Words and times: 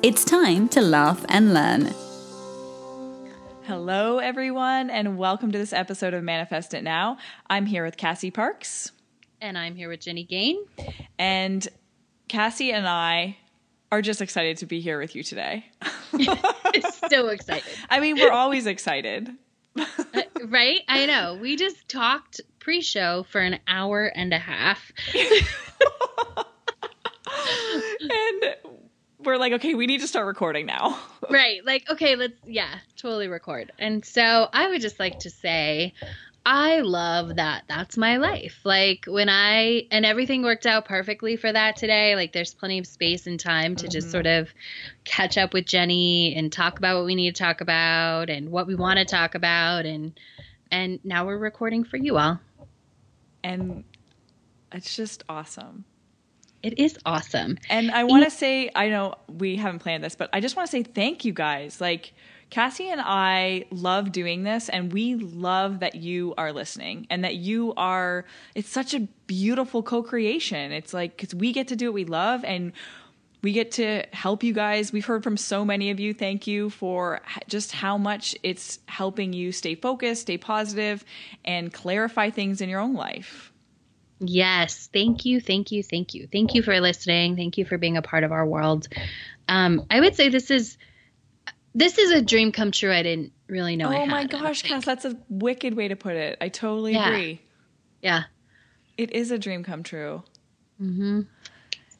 It's 0.00 0.24
time 0.24 0.68
to 0.68 0.80
laugh 0.80 1.26
and 1.28 1.52
learn. 1.52 1.92
Hello, 3.64 4.18
everyone, 4.18 4.90
and 4.90 5.18
welcome 5.18 5.50
to 5.50 5.58
this 5.58 5.72
episode 5.72 6.14
of 6.14 6.22
Manifest 6.22 6.72
It 6.72 6.84
Now. 6.84 7.18
I'm 7.50 7.66
here 7.66 7.84
with 7.84 7.96
Cassie 7.96 8.30
Parks. 8.30 8.92
And 9.40 9.58
I'm 9.58 9.74
here 9.74 9.88
with 9.88 9.98
Jenny 9.98 10.22
Gain. 10.22 10.64
And 11.18 11.66
Cassie 12.28 12.70
and 12.70 12.86
I 12.86 13.38
are 13.90 14.00
just 14.00 14.22
excited 14.22 14.58
to 14.58 14.66
be 14.66 14.80
here 14.80 15.00
with 15.00 15.16
you 15.16 15.24
today. 15.24 15.66
so 17.08 17.26
excited. 17.26 17.64
I 17.90 17.98
mean, 17.98 18.18
we're 18.18 18.30
always 18.30 18.66
excited. 18.66 19.28
uh, 19.76 19.84
right? 20.46 20.82
I 20.86 21.06
know. 21.06 21.36
We 21.42 21.56
just 21.56 21.88
talked 21.88 22.40
pre 22.60 22.82
show 22.82 23.26
for 23.30 23.40
an 23.40 23.58
hour 23.66 24.04
and 24.06 24.32
a 24.32 24.38
half. 24.38 24.92
and 28.00 28.56
we're 29.28 29.36
like, 29.36 29.52
okay, 29.54 29.74
we 29.74 29.86
need 29.86 30.00
to 30.00 30.08
start 30.08 30.26
recording 30.26 30.66
now. 30.66 30.98
right. 31.30 31.64
Like, 31.64 31.88
okay, 31.90 32.16
let's, 32.16 32.34
yeah, 32.46 32.78
totally 32.96 33.28
record. 33.28 33.72
And 33.78 34.04
so 34.04 34.48
I 34.52 34.68
would 34.68 34.80
just 34.80 34.98
like 34.98 35.20
to 35.20 35.30
say, 35.30 35.92
I 36.46 36.80
love 36.80 37.36
that 37.36 37.64
that's 37.68 37.98
my 37.98 38.16
life. 38.16 38.60
Like 38.64 39.04
when 39.06 39.28
I 39.28 39.86
and 39.90 40.06
everything 40.06 40.42
worked 40.42 40.64
out 40.64 40.86
perfectly 40.86 41.36
for 41.36 41.52
that 41.52 41.76
today. 41.76 42.16
Like 42.16 42.32
there's 42.32 42.54
plenty 42.54 42.78
of 42.78 42.86
space 42.86 43.26
and 43.26 43.38
time 43.38 43.76
to 43.76 43.84
mm-hmm. 43.84 43.92
just 43.92 44.10
sort 44.10 44.26
of 44.26 44.48
catch 45.04 45.36
up 45.36 45.52
with 45.52 45.66
Jenny 45.66 46.34
and 46.34 46.50
talk 46.50 46.78
about 46.78 46.96
what 46.96 47.04
we 47.04 47.14
need 47.14 47.34
to 47.34 47.38
talk 47.38 47.60
about 47.60 48.30
and 48.30 48.50
what 48.50 48.66
we 48.66 48.74
want 48.74 48.98
to 48.98 49.04
talk 49.04 49.34
about 49.34 49.84
and 49.84 50.18
and 50.70 51.00
now 51.04 51.26
we're 51.26 51.36
recording 51.36 51.84
for 51.84 51.98
you 51.98 52.16
all. 52.16 52.40
And 53.44 53.84
it's 54.72 54.96
just 54.96 55.24
awesome. 55.28 55.84
It 56.62 56.78
is 56.78 56.98
awesome. 57.06 57.58
And 57.70 57.90
I 57.90 58.04
want 58.04 58.24
to 58.24 58.30
say 58.30 58.70
I 58.74 58.88
know 58.88 59.14
we 59.28 59.56
haven't 59.56 59.78
planned 59.80 60.02
this, 60.02 60.16
but 60.16 60.28
I 60.32 60.40
just 60.40 60.56
want 60.56 60.68
to 60.68 60.70
say 60.70 60.82
thank 60.82 61.24
you 61.24 61.32
guys. 61.32 61.80
Like 61.80 62.12
Cassie 62.50 62.88
and 62.88 63.00
I 63.02 63.66
love 63.70 64.10
doing 64.10 64.42
this, 64.42 64.68
and 64.68 64.92
we 64.92 65.14
love 65.14 65.80
that 65.80 65.94
you 65.94 66.34
are 66.38 66.52
listening 66.52 67.06
and 67.10 67.24
that 67.24 67.36
you 67.36 67.74
are. 67.76 68.24
It's 68.54 68.70
such 68.70 68.94
a 68.94 69.00
beautiful 69.26 69.82
co 69.82 70.02
creation. 70.02 70.72
It's 70.72 70.92
like, 70.92 71.16
because 71.16 71.34
we 71.34 71.52
get 71.52 71.68
to 71.68 71.76
do 71.76 71.86
what 71.86 71.94
we 71.94 72.04
love 72.04 72.44
and 72.44 72.72
we 73.42 73.52
get 73.52 73.72
to 73.72 74.04
help 74.12 74.42
you 74.42 74.52
guys. 74.52 74.92
We've 74.92 75.06
heard 75.06 75.22
from 75.22 75.36
so 75.36 75.64
many 75.64 75.90
of 75.90 76.00
you. 76.00 76.12
Thank 76.12 76.46
you 76.46 76.70
for 76.70 77.20
just 77.46 77.70
how 77.70 77.96
much 77.96 78.34
it's 78.42 78.80
helping 78.86 79.32
you 79.32 79.52
stay 79.52 79.74
focused, 79.74 80.22
stay 80.22 80.38
positive, 80.38 81.04
and 81.44 81.72
clarify 81.72 82.30
things 82.30 82.60
in 82.60 82.68
your 82.68 82.80
own 82.80 82.94
life. 82.94 83.52
Yes. 84.20 84.88
Thank 84.92 85.24
you. 85.24 85.40
Thank 85.40 85.70
you. 85.72 85.82
Thank 85.82 86.14
you. 86.14 86.28
Thank 86.30 86.54
you 86.54 86.62
for 86.62 86.80
listening. 86.80 87.36
Thank 87.36 87.58
you 87.58 87.64
for 87.64 87.78
being 87.78 87.96
a 87.96 88.02
part 88.02 88.24
of 88.24 88.32
our 88.32 88.44
world. 88.44 88.88
Um, 89.48 89.86
I 89.90 90.00
would 90.00 90.14
say 90.14 90.28
this 90.28 90.50
is 90.50 90.76
this 91.74 91.98
is 91.98 92.10
a 92.10 92.22
dream 92.22 92.52
come 92.52 92.72
true. 92.72 92.92
I 92.92 93.02
didn't 93.02 93.32
really 93.46 93.76
know. 93.76 93.92
Oh 93.92 94.06
my 94.06 94.24
gosh, 94.26 94.62
Cass, 94.62 94.84
that's 94.84 95.04
a 95.04 95.16
wicked 95.28 95.74
way 95.74 95.88
to 95.88 95.96
put 95.96 96.16
it. 96.16 96.36
I 96.40 96.48
totally 96.48 96.92
yeah. 96.94 97.08
agree. 97.08 97.40
Yeah, 98.02 98.24
it 98.96 99.12
is 99.12 99.30
a 99.30 99.38
dream 99.38 99.62
come 99.64 99.82
true. 99.82 100.22
Mm-hmm. 100.80 101.22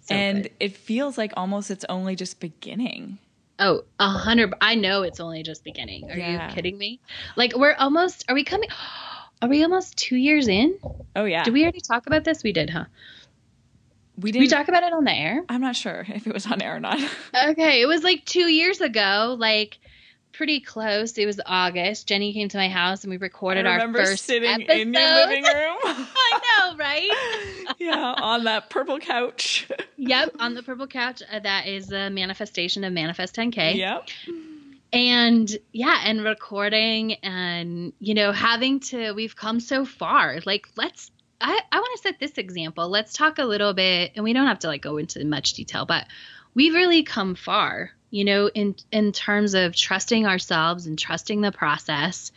So 0.03 0.15
and 0.15 0.43
good. 0.45 0.53
it 0.61 0.77
feels 0.77 1.19
like 1.19 1.33
almost 1.37 1.71
it's 1.71 1.85
only 1.89 2.17
just 2.17 2.41
beginning. 2.41 3.19
Oh, 3.61 3.83
a 3.99 4.09
hundred. 4.09 4.55
I 4.61 4.75
know 4.75 5.03
it's 5.03 5.21
only 5.21 5.43
just 5.43 5.65
beginning. 5.65 6.11
Are 6.11 6.17
yeah. 6.17 6.49
you 6.49 6.55
kidding 6.55 6.79
me? 6.79 7.01
Like 7.37 7.57
we're 7.57 7.75
almost. 7.75 8.25
Are 8.29 8.35
we 8.35 8.45
coming? 8.45 8.69
Are 9.41 9.49
we 9.49 9.63
almost 9.63 9.97
two 9.97 10.17
years 10.17 10.49
in? 10.49 10.79
Oh 11.15 11.25
yeah. 11.25 11.45
Did 11.45 11.55
we 11.55 11.63
already 11.63 11.81
talk 11.81 12.07
about 12.07 12.25
this? 12.25 12.43
We 12.43 12.53
did, 12.53 12.71
huh? 12.71 12.87
We 14.21 14.33
did 14.33 14.41
we 14.41 14.49
talk 14.49 14.69
about 14.69 14.83
it 14.83 14.93
on 14.93 15.05
the 15.05 15.13
air? 15.13 15.45
I'm 15.49 15.61
not 15.61 15.77
sure 15.77 16.05
if 16.09 16.27
it 16.27 16.35
was 16.35 16.47
on 16.47 16.61
air 16.61 16.77
or 16.77 16.81
not. 16.81 16.99
okay, 17.51 17.81
it 17.81 17.87
was 17.87 18.03
like 18.03 18.25
two 18.25 18.51
years 18.51 18.81
ago, 18.81 19.37
like 19.39 19.79
pretty 20.33 20.61
close. 20.61 21.17
It 21.19 21.27
was 21.27 21.41
August. 21.47 22.09
Jenny 22.09 22.33
came 22.33 22.49
to 22.49 22.57
my 22.57 22.69
house 22.69 23.05
and 23.05 23.11
we 23.11 23.17
recorded 23.17 23.67
our 23.67 23.93
first 23.93 24.25
sitting 24.25 24.51
episode. 24.51 24.81
in 24.81 24.93
your 24.95 25.15
living 25.15 25.45
room. 25.45 25.79
I 25.85 26.41
know, 26.43 26.77
right? 26.77 27.75
yeah, 27.79 28.15
on 28.19 28.45
that 28.45 28.71
purple 28.71 28.99
couch. 28.99 29.69
yep, 29.97 30.35
on 30.41 30.55
the 30.55 30.63
purple 30.63 30.87
couch. 30.89 31.23
Uh, 31.31 31.39
that 31.41 31.67
is 31.67 31.87
the 31.87 32.11
manifestation 32.11 32.83
of 32.85 32.93
Manifest 32.93 33.37
10K. 33.37 33.77
Yep. 33.77 34.09
And 34.93 35.55
yeah, 35.73 36.01
and 36.05 36.25
recording 36.25 37.15
and 37.15 37.93
you 37.99 38.15
know 38.15 38.33
having 38.33 38.81
to. 38.81 39.13
We've 39.13 39.37
come 39.37 39.61
so 39.61 39.85
far. 39.85 40.39
Like 40.47 40.69
let's 40.77 41.11
I, 41.41 41.61
I 41.71 41.79
want 41.79 41.97
to 41.97 42.03
set 42.03 42.19
this 42.19 42.39
example. 42.39 42.89
Let's 42.89 43.13
talk 43.13 43.39
a 43.39 43.45
little 43.45 43.75
bit, 43.75 44.13
and 44.17 44.25
we 44.25 44.33
don't 44.33 44.47
have 44.47 44.61
to 44.61 44.67
like 44.67 44.83
go 44.83 44.97
into 44.97 45.25
much 45.25 45.53
detail, 45.55 45.87
but 45.87 46.07
we've 46.55 46.75
really 46.75 47.03
come 47.03 47.35
far, 47.35 47.91
you 48.11 48.25
know, 48.25 48.49
in 48.49 48.75
in 48.91 49.13
terms 49.13 49.55
of 49.55 49.75
trusting 49.75 50.27
ourselves 50.27 50.87
and 50.87 50.99
trusting 50.99 51.41
the 51.41 51.53
process. 51.53 52.33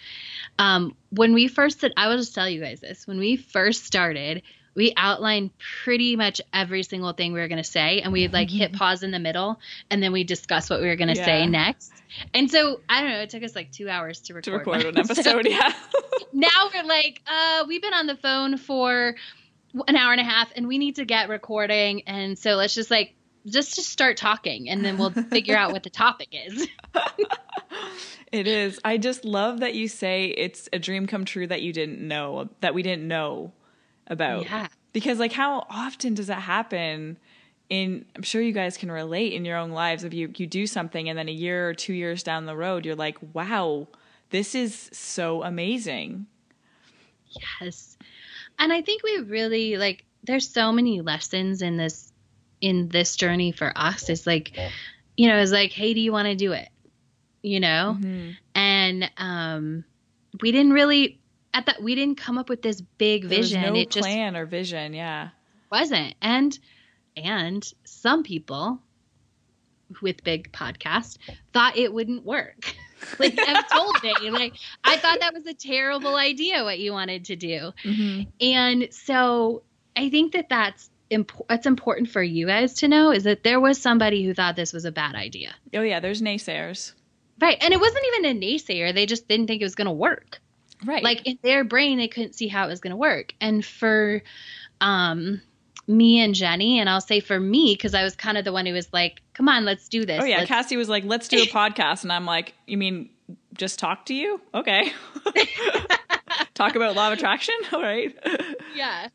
Um, 0.59 0.95
when 1.09 1.33
we 1.33 1.47
first 1.47 1.81
did, 1.81 1.93
I 1.97 2.07
will 2.07 2.17
just 2.17 2.35
tell 2.35 2.49
you 2.49 2.61
guys 2.61 2.81
this. 2.81 3.07
When 3.07 3.17
we 3.17 3.37
first 3.37 3.85
started, 3.85 4.43
we 4.75 4.93
outlined 4.95 5.51
pretty 5.83 6.15
much 6.15 6.41
every 6.53 6.83
single 6.83 7.13
thing 7.13 7.33
we 7.33 7.39
were 7.39 7.47
going 7.47 7.61
to 7.61 7.69
say 7.69 8.01
and 8.01 8.13
we'd 8.13 8.33
like 8.33 8.49
hit 8.49 8.71
mm-hmm. 8.71 8.77
pause 8.77 9.03
in 9.03 9.11
the 9.11 9.19
middle 9.19 9.59
and 9.89 10.01
then 10.01 10.11
we 10.11 10.23
discuss 10.23 10.69
what 10.69 10.81
we 10.81 10.87
were 10.87 10.95
going 10.95 11.13
to 11.13 11.19
yeah. 11.19 11.25
say 11.25 11.47
next 11.47 11.91
and 12.33 12.49
so 12.49 12.81
i 12.89 13.01
don't 13.01 13.11
know 13.11 13.19
it 13.19 13.29
took 13.29 13.43
us 13.43 13.55
like 13.55 13.71
two 13.71 13.89
hours 13.89 14.19
to 14.21 14.33
record, 14.33 14.63
to 14.65 14.71
record 14.71 14.85
an 14.85 14.97
episode 14.97 15.47
yeah 15.47 15.73
now 16.33 16.69
we're 16.73 16.83
like 16.83 17.21
uh 17.27 17.65
we've 17.67 17.81
been 17.81 17.93
on 17.93 18.07
the 18.07 18.17
phone 18.17 18.57
for 18.57 19.15
an 19.87 19.95
hour 19.95 20.11
and 20.11 20.21
a 20.21 20.25
half 20.25 20.51
and 20.55 20.67
we 20.67 20.77
need 20.77 20.95
to 20.95 21.05
get 21.05 21.29
recording 21.29 22.03
and 22.07 22.37
so 22.37 22.55
let's 22.55 22.73
just 22.73 22.91
like 22.91 23.15
just 23.47 23.75
to 23.75 23.81
start 23.81 24.17
talking 24.17 24.69
and 24.69 24.85
then 24.85 24.97
we'll 24.97 25.09
figure 25.09 25.57
out 25.57 25.71
what 25.71 25.81
the 25.81 25.89
topic 25.89 26.27
is 26.31 26.67
it 28.31 28.47
is 28.47 28.79
i 28.85 28.97
just 28.97 29.25
love 29.25 29.61
that 29.61 29.73
you 29.73 29.87
say 29.87 30.25
it's 30.25 30.69
a 30.71 30.77
dream 30.77 31.07
come 31.07 31.25
true 31.25 31.47
that 31.47 31.61
you 31.61 31.73
didn't 31.73 32.05
know 32.05 32.47
that 32.59 32.75
we 32.75 32.83
didn't 32.83 33.07
know 33.07 33.51
about. 34.11 34.43
Yeah. 34.43 34.67
Because 34.93 35.17
like 35.17 35.31
how 35.31 35.65
often 35.69 36.13
does 36.13 36.27
that 36.27 36.41
happen? 36.41 37.17
In 37.69 38.05
I'm 38.15 38.21
sure 38.21 38.41
you 38.41 38.51
guys 38.51 38.77
can 38.77 38.91
relate 38.91 39.33
in 39.33 39.45
your 39.45 39.57
own 39.57 39.71
lives 39.71 40.03
if 40.03 40.13
you 40.13 40.31
you 40.35 40.45
do 40.45 40.67
something 40.67 41.07
and 41.07 41.17
then 41.17 41.29
a 41.29 41.31
year 41.31 41.69
or 41.69 41.73
2 41.73 41.93
years 41.93 42.21
down 42.21 42.45
the 42.45 42.55
road 42.55 42.85
you're 42.85 42.95
like, 42.95 43.17
"Wow, 43.33 43.87
this 44.29 44.53
is 44.53 44.89
so 44.91 45.41
amazing." 45.41 46.27
Yes. 47.61 47.97
And 48.59 48.73
I 48.73 48.81
think 48.81 49.03
we 49.03 49.19
really 49.19 49.77
like 49.77 50.03
there's 50.23 50.49
so 50.49 50.73
many 50.73 50.99
lessons 50.99 51.61
in 51.61 51.77
this 51.77 52.11
in 52.59 52.89
this 52.89 53.15
journey 53.15 53.53
for 53.53 53.71
us. 53.75 54.09
It's 54.09 54.27
like 54.27 54.51
you 55.15 55.29
know, 55.29 55.37
it's 55.37 55.51
like, 55.51 55.71
"Hey, 55.71 55.93
do 55.93 56.01
you 56.01 56.11
want 56.11 56.27
to 56.27 56.35
do 56.35 56.51
it?" 56.51 56.67
You 57.41 57.61
know? 57.61 57.97
Mm-hmm. 57.97 58.31
And 58.53 59.11
um 59.15 59.85
we 60.41 60.51
didn't 60.51 60.73
really 60.73 61.20
at 61.53 61.65
that 61.65 61.81
we 61.81 61.95
didn't 61.95 62.15
come 62.15 62.37
up 62.37 62.49
with 62.49 62.61
this 62.61 62.81
big 62.81 63.25
vision. 63.25 63.61
no 63.61 63.75
it 63.75 63.89
just 63.89 64.05
plan 64.05 64.35
or 64.35 64.45
vision, 64.45 64.93
yeah. 64.93 65.29
Wasn't. 65.71 66.15
And 66.21 66.57
and 67.15 67.69
some 67.83 68.23
people 68.23 68.79
with 70.01 70.23
big 70.23 70.51
podcast 70.51 71.17
thought 71.53 71.77
it 71.77 71.93
wouldn't 71.93 72.25
work. 72.25 72.75
like 73.19 73.37
I've 73.39 73.69
told 73.69 73.95
me, 74.03 74.29
like 74.29 74.53
I 74.83 74.97
thought 74.97 75.19
that 75.19 75.33
was 75.33 75.45
a 75.45 75.53
terrible 75.53 76.15
idea 76.15 76.63
what 76.63 76.79
you 76.79 76.93
wanted 76.93 77.25
to 77.25 77.35
do. 77.35 77.71
Mm-hmm. 77.83 78.29
And 78.39 78.87
so 78.91 79.63
I 79.95 80.09
think 80.09 80.33
that 80.33 80.49
that's 80.49 80.89
imp- 81.09 81.45
it's 81.49 81.65
important 81.65 82.09
for 82.09 82.23
you 82.23 82.47
guys 82.47 82.75
to 82.75 82.87
know 82.87 83.11
is 83.11 83.23
that 83.23 83.43
there 83.43 83.59
was 83.59 83.81
somebody 83.81 84.23
who 84.23 84.33
thought 84.33 84.55
this 84.55 84.73
was 84.73 84.85
a 84.85 84.91
bad 84.91 85.15
idea. 85.15 85.53
Oh 85.73 85.81
yeah, 85.81 85.99
there's 85.99 86.21
naysayers. 86.21 86.93
Right. 87.39 87.57
And 87.59 87.73
it 87.73 87.79
wasn't 87.79 88.05
even 88.05 88.37
a 88.37 88.39
naysayer. 88.39 88.93
They 88.93 89.07
just 89.07 89.27
didn't 89.27 89.47
think 89.47 89.61
it 89.61 89.65
was 89.65 89.75
going 89.75 89.87
to 89.87 89.91
work. 89.91 90.39
Right. 90.85 91.03
Like 91.03 91.25
in 91.27 91.37
their 91.43 91.63
brain, 91.63 91.97
they 91.97 92.07
couldn't 92.07 92.33
see 92.33 92.47
how 92.47 92.65
it 92.65 92.69
was 92.69 92.79
going 92.79 92.91
to 92.91 92.97
work. 92.97 93.33
And 93.39 93.63
for 93.65 94.21
um, 94.79 95.41
me 95.87 96.19
and 96.19 96.33
Jenny, 96.33 96.79
and 96.79 96.89
I'll 96.89 97.01
say 97.01 97.19
for 97.19 97.39
me, 97.39 97.73
because 97.75 97.93
I 97.93 98.03
was 98.03 98.15
kind 98.15 98.37
of 98.37 98.45
the 98.45 98.51
one 98.51 98.65
who 98.65 98.73
was 98.73 98.91
like, 98.91 99.21
come 99.33 99.47
on, 99.47 99.65
let's 99.65 99.87
do 99.87 100.05
this. 100.05 100.21
Oh, 100.21 100.25
yeah. 100.25 100.37
Let's- 100.37 100.47
Cassie 100.47 100.77
was 100.77 100.89
like, 100.89 101.03
let's 101.05 101.27
do 101.27 101.41
a 101.41 101.45
podcast. 101.47 102.03
And 102.03 102.11
I'm 102.11 102.25
like, 102.25 102.53
you 102.67 102.77
mean 102.77 103.09
just 103.53 103.79
talk 103.79 104.05
to 104.07 104.13
you? 104.13 104.41
Okay. 104.53 104.91
talk 106.53 106.75
about 106.75 106.95
law 106.95 107.07
of 107.07 107.13
attraction? 107.13 107.55
All 107.71 107.81
right. 107.81 108.15
Yeah. 108.75 109.09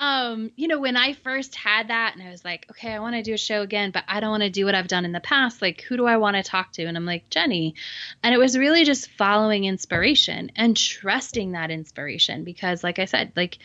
Um, 0.00 0.52
you 0.54 0.68
know, 0.68 0.78
when 0.78 0.96
I 0.96 1.12
first 1.14 1.54
had 1.56 1.88
that 1.88 2.14
and 2.14 2.22
I 2.26 2.30
was 2.30 2.44
like, 2.44 2.66
okay, 2.70 2.92
I 2.92 3.00
want 3.00 3.16
to 3.16 3.22
do 3.22 3.34
a 3.34 3.38
show 3.38 3.62
again, 3.62 3.90
but 3.90 4.04
I 4.06 4.20
don't 4.20 4.30
want 4.30 4.44
to 4.44 4.50
do 4.50 4.64
what 4.64 4.74
I've 4.74 4.86
done 4.88 5.04
in 5.04 5.12
the 5.12 5.20
past. 5.20 5.60
Like, 5.60 5.80
who 5.82 5.96
do 5.96 6.06
I 6.06 6.18
want 6.18 6.36
to 6.36 6.42
talk 6.42 6.72
to? 6.74 6.84
And 6.84 6.96
I'm 6.96 7.04
like, 7.04 7.30
Jenny. 7.30 7.74
And 8.22 8.32
it 8.32 8.38
was 8.38 8.56
really 8.56 8.84
just 8.84 9.10
following 9.10 9.64
inspiration 9.64 10.52
and 10.54 10.76
trusting 10.76 11.52
that 11.52 11.70
inspiration 11.70 12.44
because, 12.44 12.84
like 12.84 12.98
I 12.98 13.06
said, 13.06 13.32
like 13.34 13.58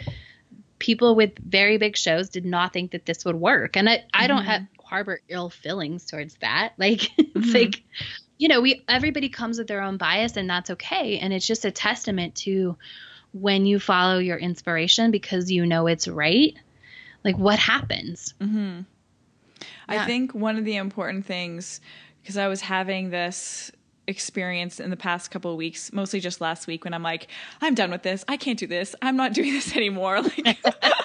people 0.80 1.16
with 1.16 1.38
very 1.40 1.78
big 1.78 1.96
shows 1.96 2.30
did 2.30 2.46
not 2.46 2.74
think 2.74 2.92
that 2.92 3.06
this 3.06 3.24
would 3.26 3.36
work. 3.36 3.78
And 3.78 3.88
I, 3.90 4.04
I 4.14 4.28
don't 4.28 4.44
Mhm. 4.44 4.48
have 4.48 4.62
harbor 4.84 5.22
ill 5.30 5.50
feelings 5.50 6.06
towards 6.06 6.36
that. 6.42 6.74
Like, 6.78 7.10
it's 7.18 7.48
Mhm. 7.50 7.54
like, 7.54 7.84
you 8.38 8.48
know, 8.48 8.60
we 8.62 8.84
everybody 8.90 9.30
comes 9.30 9.58
with 9.60 9.68
their 9.68 9.82
own 9.82 9.98
bias 9.98 10.36
and 10.36 10.50
that's 10.50 10.72
okay. 10.72 11.20
And 11.20 11.32
it's 11.32 11.48
just 11.48 11.66
a 11.66 11.72
testament 11.72 12.36
to 12.38 12.78
when 13.34 13.66
you 13.66 13.80
follow 13.80 14.20
your 14.20 14.38
inspiration 14.38 15.12
because 15.12 15.52
you 15.52 15.66
know 15.66 15.88
it's 15.88 16.08
right, 16.08 16.56
like 17.24 17.38
what 17.38 17.60
happens? 17.60 18.34
hmm 18.40 18.82
I 19.88 20.06
think 20.06 20.34
one 20.34 20.58
of 20.58 20.66
the 20.66 20.78
important 20.78 21.26
things, 21.26 21.82
because 22.22 22.38
I 22.38 22.48
was 22.48 22.62
having 22.62 23.10
this 23.10 23.72
experience 24.08 24.80
in 24.80 24.90
the 24.90 24.98
past 24.98 25.32
couple 25.32 25.52
of 25.52 25.58
weeks, 25.58 25.92
mostly 25.94 26.20
just 26.20 26.42
last 26.42 26.68
week, 26.68 26.84
when 26.84 26.94
I'm 26.94 27.04
like, 27.04 27.28
I'm 27.62 27.76
done 27.76 27.92
with 27.92 28.04
this. 28.04 28.24
I 28.28 28.38
can't 28.38 28.58
do 28.58 28.68
this. 28.68 28.96
I'm 29.02 29.16
not 29.16 29.34
doing 29.38 29.54
this 29.54 29.76
anymore. 29.76 30.22
Like, 30.22 30.58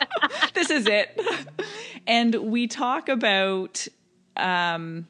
this 0.54 0.70
is 0.70 0.86
it. 0.86 1.20
And 2.06 2.34
we 2.36 2.68
talk 2.68 3.10
about 3.10 3.86
um, 4.34 5.06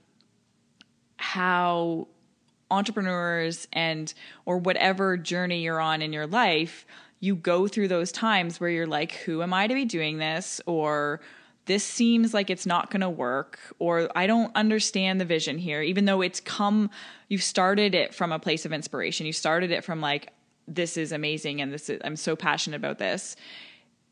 how 1.17 2.09
entrepreneurs 2.73 3.69
and 3.73 4.13
or 4.47 4.59
whatever 4.59 5.17
journey 5.17 5.63
you're 5.63 5.81
on 5.81 6.03
in 6.03 6.13
your 6.13 6.27
life 6.27 6.87
you 7.21 7.35
go 7.35 7.67
through 7.67 7.89
those 7.89 8.13
times 8.13 8.61
where 8.61 8.71
you're 8.71 8.87
like 8.87 9.13
who 9.13 9.43
am 9.43 9.53
i 9.53 9.67
to 9.67 9.75
be 9.75 9.85
doing 9.85 10.19
this? 10.19 10.61
Or 10.67 11.21
this 11.67 11.85
seems 11.85 12.33
like 12.33 12.49
it's 12.49 12.65
not 12.65 12.91
going 12.91 13.03
to 13.03 13.11
work 13.11 13.59
or 13.79 14.09
i 14.17 14.27
don't 14.27 14.51
understand 14.57 15.21
the 15.21 15.25
vision 15.27 15.59
here 15.59 15.83
even 15.83 16.07
though 16.07 16.23
it's 16.23 16.41
come 16.41 16.89
you 17.29 17.37
started 17.37 17.95
it 17.95 18.15
from 18.15 18.33
a 18.33 18.39
place 18.39 18.65
of 18.65 18.73
inspiration. 18.73 19.27
You 19.27 19.35
started 19.35 19.71
it 19.71 19.85
from 19.85 20.01
like 20.01 20.33
this 20.67 20.97
is 20.97 21.13
amazing 21.13 21.61
and 21.61 21.73
this 21.73 21.91
is 21.91 22.01
i'm 22.05 22.17
so 22.17 22.37
passionate 22.37 22.77
about 22.77 22.99
this. 22.99 23.37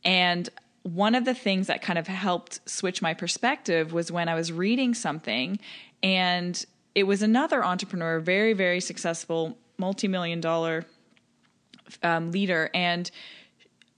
And 0.04 0.48
one 0.82 1.16
of 1.16 1.24
the 1.24 1.34
things 1.34 1.66
that 1.66 1.82
kind 1.82 1.98
of 1.98 2.06
helped 2.06 2.60
switch 2.68 3.02
my 3.02 3.12
perspective 3.12 3.92
was 3.92 4.12
when 4.12 4.28
I 4.28 4.36
was 4.36 4.52
reading 4.52 4.94
something 4.94 5.58
and 6.02 6.64
it 6.94 7.02
was 7.02 7.22
another 7.22 7.64
entrepreneur, 7.64 8.20
very, 8.20 8.52
very 8.52 8.80
successful, 8.80 9.58
multi 9.78 10.08
million 10.08 10.40
dollar 10.40 10.86
um, 12.02 12.32
leader. 12.32 12.70
And 12.74 13.10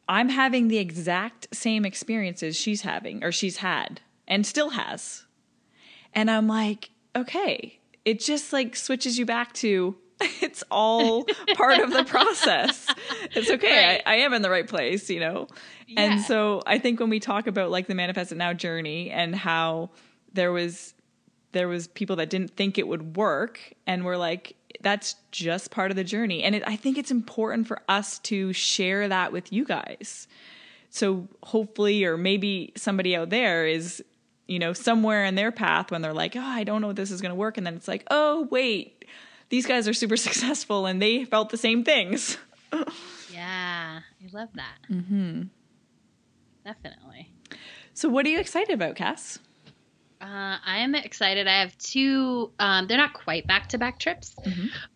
I'm 0.09 0.29
having 0.29 0.69
the 0.69 0.79
exact 0.79 1.49
same 1.53 1.85
experiences 1.85 2.57
she's 2.57 2.83
having 2.83 3.23
or 3.23 3.33
she's 3.33 3.59
had 3.59 4.01
and 4.27 4.47
still 4.47 4.71
has. 4.71 5.25
And 6.15 6.31
I'm 6.31 6.47
like, 6.47 6.91
okay, 7.15 7.79
it 8.05 8.21
just 8.21 8.53
like 8.53 8.77
switches 8.77 9.19
you 9.19 9.27
back 9.27 9.53
to 9.55 9.97
it's 10.43 10.65
all 10.71 11.25
part 11.55 11.79
of 11.79 11.93
the 11.93 12.05
process. 12.05 12.87
It's 13.35 13.51
okay. 13.51 13.87
Right. 13.87 14.03
I, 14.05 14.15
I 14.15 14.17
am 14.17 14.33
in 14.33 14.43
the 14.43 14.51
right 14.51 14.67
place, 14.67 15.09
you 15.11 15.21
know? 15.21 15.49
And 15.97 16.21
so 16.21 16.63
I 16.67 16.79
think 16.79 17.01
when 17.01 17.09
we 17.09 17.21
talk 17.21 17.47
about 17.47 17.71
like 17.71 17.87
the 17.87 17.95
Manifest 17.95 18.33
It 18.33 18.37
Now 18.37 18.53
journey 18.53 19.11
and 19.11 19.35
how 19.35 19.91
there 20.33 20.53
was 20.53 20.95
there 21.53 21.69
was 21.69 21.89
people 21.89 22.17
that 22.17 22.29
didn't 22.29 22.57
think 22.57 22.77
it 22.77 22.87
would 22.87 23.17
work 23.17 23.59
and 23.87 24.05
we're 24.05 24.19
like 24.19 24.55
that's 24.81 25.17
just 25.33 25.71
part 25.71 25.91
of 25.91 25.97
the 25.97 26.05
journey 26.05 26.43
and 26.43 26.55
it, 26.55 26.63
i 26.67 26.77
think 26.77 26.99
it's 26.99 27.11
important 27.11 27.67
for 27.67 27.81
us 27.89 28.19
to 28.21 28.53
share 28.53 29.09
that 29.09 29.33
with 29.33 29.53
you 29.53 29.65
guys 29.65 30.29
so 30.91 31.27
hopefully 31.43 32.05
or 32.05 32.17
maybe 32.17 32.73
somebody 32.77 33.17
out 33.17 33.31
there 33.31 33.67
is 33.67 34.03
you 34.47 34.59
know 34.59 34.73
somewhere 34.73 35.25
in 35.25 35.35
their 35.35 35.51
path 35.53 35.91
when 35.91 36.03
they're 36.03 36.13
like 36.15 36.37
oh 36.37 36.41
i 36.41 36.65
don't 36.65 36.81
know 36.83 36.91
if 36.91 36.97
this 36.97 37.11
is 37.11 37.21
going 37.21 37.31
to 37.31 37.35
work 37.35 37.57
and 37.59 37.67
then 37.67 37.75
it's 37.75 37.89
like 37.89 38.05
oh 38.11 38.47
wait 38.51 39.05
these 39.49 39.67
guys 39.67 39.89
are 39.89 39.95
super 39.95 40.17
successful 40.29 40.87
and 40.87 41.01
they 41.03 41.25
felt 41.25 41.51
the 41.51 41.57
same 41.57 41.85
things 41.85 42.37
Yeah, 43.33 44.01
I 44.01 44.37
love 44.37 44.49
that. 44.55 44.79
Mm-hmm. 44.91 45.43
Definitely. 46.65 47.31
so 47.95 48.09
what 48.09 48.27
are 48.27 48.29
you 48.29 48.41
excited 48.41 48.75
about 48.75 48.97
cass 48.97 49.39
Uh, 50.21 50.57
I 50.67 50.79
am 50.79 50.97
excited. 50.97 51.47
I 51.47 51.61
have 51.61 51.79
two. 51.79 52.51
Um, 52.59 52.89
they're 52.89 52.99
not 52.99 53.13
quite 53.13 53.47
back 53.47 53.69
to 53.69 53.79
back 53.79 54.01
trips, 54.01 54.35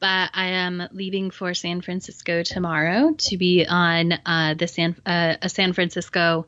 but 0.01 0.31
I 0.35 0.47
am 0.49 0.83
leaving 0.91 1.31
for 1.31 1.55
San 1.55 1.81
Francisco 1.81 2.43
tomorrow 2.43 3.13
to 3.17 3.37
be 3.37 3.65
on 3.65 4.13
uh, 4.27 4.55
the 4.55 4.67
San 4.67 4.97
uh, 5.07 5.37
a 5.41 5.49
San 5.49 5.75
Francisco 5.75 6.47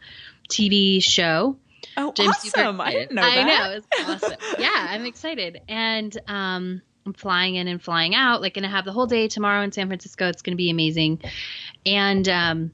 TV 0.48 1.00
show. 1.00 1.56
oh 1.96 2.08
which 2.08 2.20
I'm 2.20 2.32
super 2.32 2.60
awesome 2.62 2.80
i 2.80 2.90
didn't 2.90 3.14
know 3.14 3.22
I 3.22 3.34
that 3.36 3.46
know 3.46 3.70
it's 3.76 4.24
awesome. 4.24 4.38
yeah, 4.58 4.86
I'm 4.90 5.06
excited, 5.06 5.60
and 5.68 6.16
um, 6.26 6.82
I'm 7.06 7.12
flying 7.12 7.54
in 7.54 7.68
and 7.68 7.80
flying 7.80 8.16
out. 8.16 8.40
Like, 8.42 8.54
gonna 8.54 8.68
have 8.68 8.84
the 8.84 8.92
whole 8.92 9.06
day 9.06 9.28
tomorrow 9.28 9.62
in 9.62 9.70
San 9.70 9.86
Francisco. 9.86 10.26
It's 10.26 10.42
gonna 10.42 10.56
be 10.56 10.70
amazing, 10.70 11.20
and 11.86 12.28
um, 12.28 12.72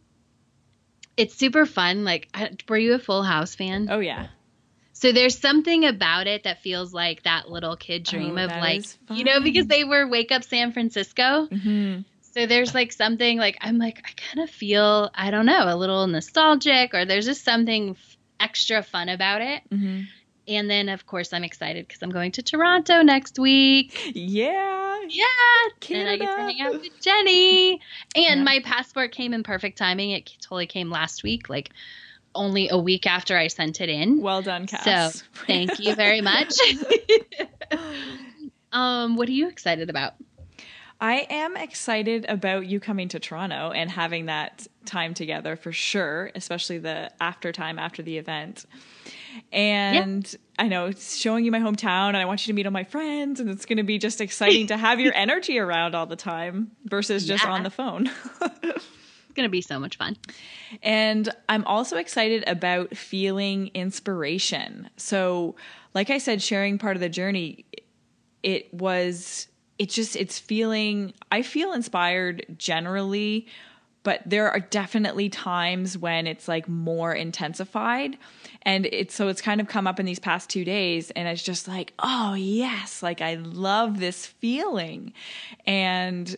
it's 1.18 1.34
super 1.34 1.66
fun. 1.66 2.04
Like, 2.04 2.28
were 2.70 2.78
you 2.78 2.94
a 2.94 2.98
Full 2.98 3.22
House 3.22 3.54
fan? 3.54 3.88
oh 3.90 4.00
yeah 4.00 4.28
So 5.00 5.12
there's 5.12 5.38
something 5.38 5.86
about 5.86 6.26
it 6.26 6.44
that 6.44 6.62
feels 6.62 6.92
like 6.92 7.22
that 7.22 7.48
little 7.50 7.74
kid 7.76 8.04
dream 8.04 8.36
Oh, 8.36 8.44
of 8.44 8.50
like, 8.50 8.84
you 9.10 9.24
know, 9.24 9.40
because 9.40 9.66
they 9.66 9.84
were 9.84 10.06
Wake 10.06 10.30
Up 10.30 10.44
San 10.44 10.72
Francisco. 10.72 11.46
hmm 11.46 12.00
So 12.20 12.46
there's 12.46 12.74
like 12.74 12.92
something 12.92 13.38
like 13.38 13.56
I'm 13.62 13.78
like 13.78 13.98
I 14.04 14.10
kind 14.32 14.46
of 14.46 14.50
feel 14.54 15.10
I 15.14 15.30
don't 15.30 15.46
know 15.46 15.64
a 15.66 15.74
little 15.76 16.06
nostalgic 16.06 16.92
or 16.94 17.06
there's 17.06 17.24
just 17.24 17.44
something 17.44 17.90
f- 17.90 18.16
extra 18.38 18.82
fun 18.82 19.08
about 19.08 19.40
it. 19.40 19.62
hmm 19.70 20.02
And 20.46 20.68
then 20.68 20.90
of 20.90 21.06
course 21.06 21.32
I'm 21.32 21.44
excited 21.44 21.88
because 21.88 22.02
I'm 22.02 22.10
going 22.10 22.32
to 22.32 22.42
Toronto 22.42 23.00
next 23.02 23.38
week. 23.38 24.12
yeah 24.14 25.00
Yeah, 25.08 25.24
Canada. 25.80 26.00
and 26.00 26.08
I 26.10 26.16
get 26.18 26.36
to 26.36 26.42
hang 26.42 26.60
out 26.60 26.72
with 26.78 27.00
Jenny. 27.02 27.80
And 28.14 28.40
Yeah. 28.40 28.44
my 28.44 28.60
passport 28.62 29.12
came 29.12 29.32
in 29.32 29.42
perfect 29.44 29.78
timing. 29.78 30.10
It 30.10 30.30
totally 30.42 30.66
came 30.66 30.90
last 30.90 31.22
week, 31.22 31.48
like 31.48 31.70
only 32.34 32.68
a 32.68 32.78
week 32.78 33.06
after 33.06 33.36
I 33.36 33.48
sent 33.48 33.80
it 33.80 33.88
in. 33.88 34.20
well 34.22 34.42
done 34.42 34.66
cass 34.66 34.84
So 35.16 35.24
thank 35.46 35.78
you 35.80 35.94
very 35.94 36.20
much. 36.20 36.52
um, 38.72 39.16
what 39.16 39.28
are 39.28 39.32
you 39.32 39.48
excited 39.48 39.90
about? 39.90 40.14
I 41.02 41.26
am 41.30 41.56
excited 41.56 42.26
about 42.28 42.66
you 42.66 42.78
coming 42.78 43.08
to 43.08 43.18
Toronto 43.18 43.70
and 43.70 43.90
having 43.90 44.26
that 44.26 44.66
time 44.84 45.14
together 45.14 45.56
for 45.56 45.72
sure, 45.72 46.30
especially 46.34 46.76
the 46.76 47.10
after 47.20 47.52
time 47.52 47.78
after 47.78 48.02
the 48.02 48.18
event. 48.18 48.66
And 49.50 50.36
I 50.58 50.68
know 50.68 50.86
it's 50.86 51.16
showing 51.16 51.46
you 51.46 51.52
my 51.52 51.58
hometown 51.60 52.08
and 52.08 52.18
I 52.18 52.26
want 52.26 52.46
you 52.46 52.52
to 52.52 52.54
meet 52.54 52.66
all 52.66 52.72
my 52.72 52.84
friends 52.84 53.40
and 53.40 53.48
it's 53.48 53.64
going 53.64 53.78
to 53.78 53.82
be 53.82 53.96
just 53.96 54.20
exciting 54.20 54.66
to 54.66 54.76
have 54.76 55.00
your 55.00 55.14
energy 55.16 55.58
around 55.58 55.94
all 55.94 56.04
the 56.04 56.16
time 56.16 56.72
versus 56.84 57.26
just 57.26 57.44
Yeah. 57.44 57.50
on 57.50 57.62
the 57.62 57.70
phone. 57.70 58.10
It's 59.30 59.36
gonna 59.36 59.48
be 59.48 59.62
so 59.62 59.78
much 59.78 59.96
fun. 59.96 60.16
And 60.82 61.28
I'm 61.48 61.64
also 61.66 61.98
excited 61.98 62.42
about 62.48 62.96
feeling 62.96 63.70
inspiration. 63.74 64.90
So, 64.96 65.54
like 65.94 66.10
I 66.10 66.18
said, 66.18 66.42
sharing 66.42 66.78
part 66.78 66.96
of 66.96 67.00
the 67.00 67.08
journey, 67.08 67.64
it 68.42 68.74
was, 68.74 69.46
it 69.78 69.88
just, 69.88 70.16
it's 70.16 70.40
feeling, 70.40 71.14
I 71.30 71.42
feel 71.42 71.72
inspired 71.72 72.44
generally, 72.58 73.46
but 74.02 74.20
there 74.26 74.50
are 74.50 74.58
definitely 74.58 75.28
times 75.28 75.96
when 75.96 76.26
it's 76.26 76.48
like 76.48 76.68
more 76.68 77.14
intensified. 77.14 78.18
And 78.62 78.86
it's 78.86 79.14
so 79.14 79.28
it's 79.28 79.40
kind 79.40 79.60
of 79.60 79.68
come 79.68 79.86
up 79.86 80.00
in 80.00 80.06
these 80.06 80.18
past 80.18 80.50
two 80.50 80.64
days, 80.64 81.12
and 81.12 81.28
it's 81.28 81.42
just 81.42 81.68
like, 81.68 81.92
oh, 82.00 82.34
yes, 82.34 83.00
like 83.00 83.20
I 83.20 83.36
love 83.36 84.00
this 84.00 84.26
feeling. 84.26 85.12
And 85.66 86.36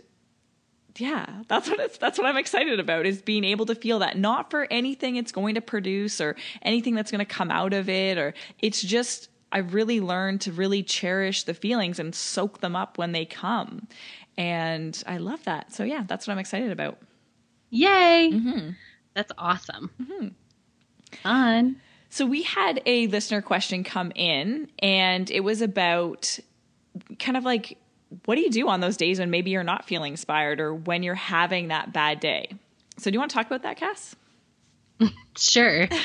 yeah 0.98 1.42
that's 1.48 1.68
what 1.68 1.80
it's 1.80 1.98
that's 1.98 2.18
what 2.18 2.26
i'm 2.26 2.36
excited 2.36 2.78
about 2.78 3.06
is 3.06 3.22
being 3.22 3.44
able 3.44 3.64
to 3.66 3.74
feel 3.74 4.00
that 4.00 4.18
not 4.18 4.50
for 4.50 4.66
anything 4.70 5.16
it's 5.16 5.32
going 5.32 5.54
to 5.54 5.60
produce 5.60 6.20
or 6.20 6.36
anything 6.62 6.94
that's 6.94 7.10
going 7.10 7.18
to 7.18 7.24
come 7.24 7.50
out 7.50 7.72
of 7.72 7.88
it 7.88 8.18
or 8.18 8.34
it's 8.58 8.82
just 8.82 9.28
i've 9.52 9.72
really 9.72 10.00
learned 10.00 10.40
to 10.40 10.52
really 10.52 10.82
cherish 10.82 11.44
the 11.44 11.54
feelings 11.54 11.98
and 11.98 12.14
soak 12.14 12.60
them 12.60 12.76
up 12.76 12.98
when 12.98 13.12
they 13.12 13.24
come 13.24 13.88
and 14.36 15.02
i 15.06 15.16
love 15.16 15.42
that 15.44 15.72
so 15.72 15.82
yeah 15.82 16.04
that's 16.06 16.26
what 16.26 16.32
i'm 16.32 16.38
excited 16.38 16.70
about 16.70 16.98
Yay! 17.72 18.30
Mm-hmm. 18.34 18.70
That's 19.14 19.32
awesome. 19.38 19.90
Fun. 21.22 21.76
So 22.10 22.26
we 22.26 22.42
had 22.42 22.82
a 22.84 23.06
listener 23.06 23.40
question 23.40 23.82
come 23.82 24.12
in, 24.14 24.68
and 24.78 25.30
it 25.30 25.40
was 25.40 25.62
about 25.62 26.38
kind 27.18 27.38
of 27.38 27.44
like, 27.44 27.78
what 28.24 28.34
do 28.36 28.40
you 28.40 28.50
do 28.50 28.68
on 28.68 28.80
those 28.80 28.96
days 28.96 29.18
when 29.18 29.30
maybe 29.30 29.50
you're 29.50 29.62
not 29.64 29.84
feeling 29.86 30.12
inspired 30.12 30.60
or 30.60 30.74
when 30.74 31.02
you're 31.02 31.14
having 31.14 31.68
that 31.68 31.92
bad 31.92 32.20
day? 32.20 32.52
So 32.98 33.10
do 33.10 33.14
you 33.14 33.18
want 33.18 33.30
to 33.30 33.34
talk 33.34 33.46
about 33.46 33.62
that, 33.62 33.76
Cass? 33.76 34.16
Sure. 35.36 35.88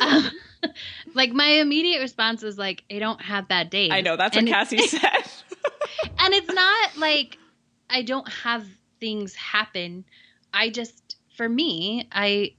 Um, 0.00 0.30
like 1.14 1.30
my 1.32 1.46
immediate 1.46 2.00
response 2.00 2.42
was 2.42 2.56
like, 2.56 2.82
I 2.90 2.98
don't 2.98 3.20
have 3.20 3.46
bad 3.48 3.68
days. 3.70 3.90
I 3.92 4.00
know 4.00 4.16
that's 4.16 4.34
what 4.34 4.46
Cassie 4.46 4.78
said. 4.78 5.02
and 6.18 6.32
it's 6.34 6.50
not 6.52 6.96
like 6.96 7.36
I 7.90 8.02
don't 8.02 8.26
have 8.30 8.66
things 8.98 9.34
happen. 9.34 10.04
I 10.54 10.70
just, 10.70 11.16
for 11.36 11.46
me, 11.48 12.08
I 12.10 12.54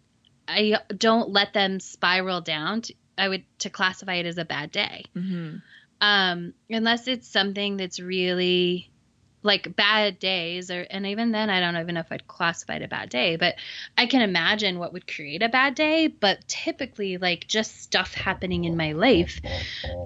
I 0.47 0.75
don't 0.95 1.29
let 1.29 1.53
them 1.53 1.79
spiral 1.79 2.41
down. 2.41 2.81
To, 2.81 2.93
I 3.17 3.27
would 3.29 3.43
to 3.59 3.69
classify 3.71 4.15
it 4.15 4.25
as 4.27 4.37
a 4.37 4.45
bad 4.45 4.71
day, 4.71 5.05
Mm-hmm. 5.15 5.57
um, 6.01 6.53
unless 6.69 7.07
it's 7.07 7.27
something 7.27 7.77
that's 7.77 7.99
really 7.99 8.90
like 9.43 9.75
bad 9.75 10.19
days, 10.19 10.69
or 10.69 10.85
and 10.89 11.05
even 11.05 11.31
then, 11.31 11.49
I 11.49 11.59
don't 11.59 11.75
even 11.77 11.95
know 11.95 12.01
if 12.01 12.11
I'd 12.11 12.27
classify 12.27 12.75
it 12.75 12.81
a 12.83 12.87
bad 12.87 13.09
day. 13.09 13.35
But 13.35 13.55
I 13.97 14.05
can 14.05 14.21
imagine 14.21 14.79
what 14.79 14.93
would 14.93 15.07
create 15.07 15.41
a 15.41 15.49
bad 15.49 15.75
day. 15.75 16.07
But 16.07 16.47
typically, 16.47 17.17
like 17.17 17.47
just 17.47 17.81
stuff 17.81 18.13
happening 18.13 18.65
in 18.65 18.77
my 18.77 18.91
life, 18.93 19.39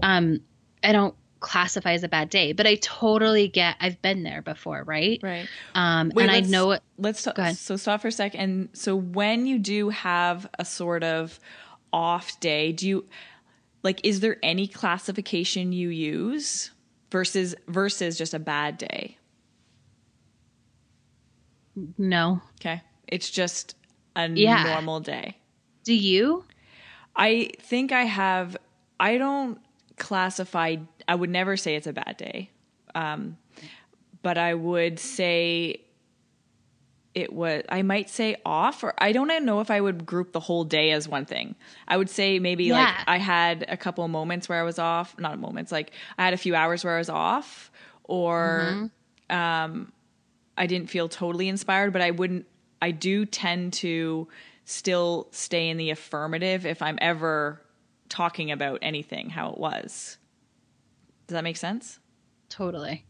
um, 0.01 0.41
I 0.83 0.91
don't 0.91 1.15
classify 1.39 1.93
as 1.93 2.03
a 2.03 2.07
bad 2.07 2.29
day. 2.29 2.53
But 2.53 2.67
I 2.67 2.75
totally 2.75 3.47
get. 3.47 3.75
I've 3.79 4.01
been 4.01 4.23
there 4.23 4.41
before, 4.41 4.83
right? 4.83 5.19
Right. 5.21 5.47
Um, 5.73 6.11
Wait, 6.13 6.23
and 6.23 6.31
I 6.31 6.39
know 6.41 6.71
it. 6.71 6.81
Let's 6.97 7.25
Go 7.25 7.33
ahead. 7.37 7.57
so 7.57 7.75
stop 7.75 8.01
for 8.01 8.07
a 8.07 8.11
second. 8.11 8.39
And 8.39 8.69
so 8.73 8.95
when 8.95 9.45
you 9.45 9.59
do 9.59 9.89
have 9.89 10.47
a 10.57 10.65
sort 10.65 11.03
of 11.03 11.39
off 11.91 12.39
day, 12.39 12.71
do 12.71 12.87
you 12.87 13.05
like 13.83 14.01
is 14.03 14.19
there 14.19 14.37
any 14.41 14.67
classification 14.67 15.71
you 15.71 15.89
use 15.89 16.71
versus 17.11 17.55
versus 17.67 18.17
just 18.17 18.33
a 18.33 18.39
bad 18.39 18.77
day? 18.77 19.17
No. 21.97 22.41
Okay. 22.59 22.81
It's 23.07 23.29
just 23.29 23.75
a 24.15 24.27
Yeah. 24.29 24.63
normal 24.63 24.99
day. 24.99 25.37
Do 25.83 25.93
you? 25.93 26.45
I 27.15 27.51
think 27.61 27.91
I 27.91 28.03
have. 28.03 28.57
I 28.99 29.17
don't 29.17 29.59
classify. 29.97 30.77
I 31.07 31.15
would 31.15 31.29
never 31.29 31.55
say 31.57 31.75
it's 31.75 31.87
a 31.87 31.93
bad 31.93 32.17
day, 32.17 32.49
um, 32.93 33.37
but 34.21 34.37
I 34.37 34.53
would 34.53 34.99
say 34.99 35.81
it 37.13 37.31
was. 37.31 37.63
I 37.69 37.81
might 37.83 38.09
say 38.09 38.35
off, 38.45 38.83
or 38.83 38.93
I 38.97 39.11
don't 39.11 39.45
know 39.45 39.61
if 39.61 39.69
I 39.71 39.79
would 39.79 40.05
group 40.05 40.31
the 40.33 40.39
whole 40.39 40.63
day 40.65 40.91
as 40.91 41.07
one 41.07 41.25
thing. 41.25 41.55
I 41.87 41.95
would 41.97 42.09
say 42.09 42.39
maybe 42.39 42.71
like 42.71 42.93
I 43.07 43.17
had 43.17 43.65
a 43.69 43.77
couple 43.77 44.05
moments 44.07 44.49
where 44.49 44.59
I 44.59 44.63
was 44.63 44.79
off. 44.79 45.17
Not 45.19 45.39
moments, 45.39 45.71
like 45.71 45.91
I 46.17 46.25
had 46.25 46.33
a 46.33 46.37
few 46.37 46.55
hours 46.55 46.83
where 46.83 46.95
I 46.95 46.97
was 46.97 47.09
off, 47.09 47.71
or 48.03 48.89
um, 49.29 49.91
I 50.57 50.67
didn't 50.67 50.89
feel 50.89 51.09
totally 51.09 51.47
inspired. 51.47 51.93
But 51.93 52.01
I 52.01 52.11
wouldn't. 52.11 52.45
I 52.81 52.91
do 52.91 53.25
tend 53.25 53.73
to 53.73 54.27
still 54.65 55.27
stay 55.31 55.69
in 55.69 55.77
the 55.77 55.91
affirmative 55.91 56.65
if 56.65 56.81
I'm 56.81 56.97
ever 57.01 57.61
talking 58.09 58.51
about 58.51 58.79
anything 58.81 59.29
how 59.29 59.51
it 59.51 59.57
was. 59.57 60.17
Does 61.27 61.35
that 61.35 61.43
make 61.43 61.57
sense? 61.57 61.99
Totally. 62.49 63.05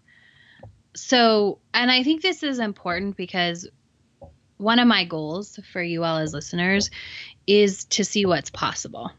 So, 0.96 1.60
and 1.74 1.92
I 1.92 2.04
think 2.04 2.22
this 2.22 2.44
is 2.44 2.60
important 2.60 3.18
because 3.18 3.68
one 4.58 4.80
of 4.80 4.88
my 4.88 5.04
goals 5.04 5.60
for 5.74 5.82
you 5.82 6.04
all 6.04 6.18
as 6.18 6.34
listeners 6.34 6.90
is 7.46 7.84
to 7.86 8.06
see 8.06 8.26
what's 8.26 8.50
possible. 8.50 9.12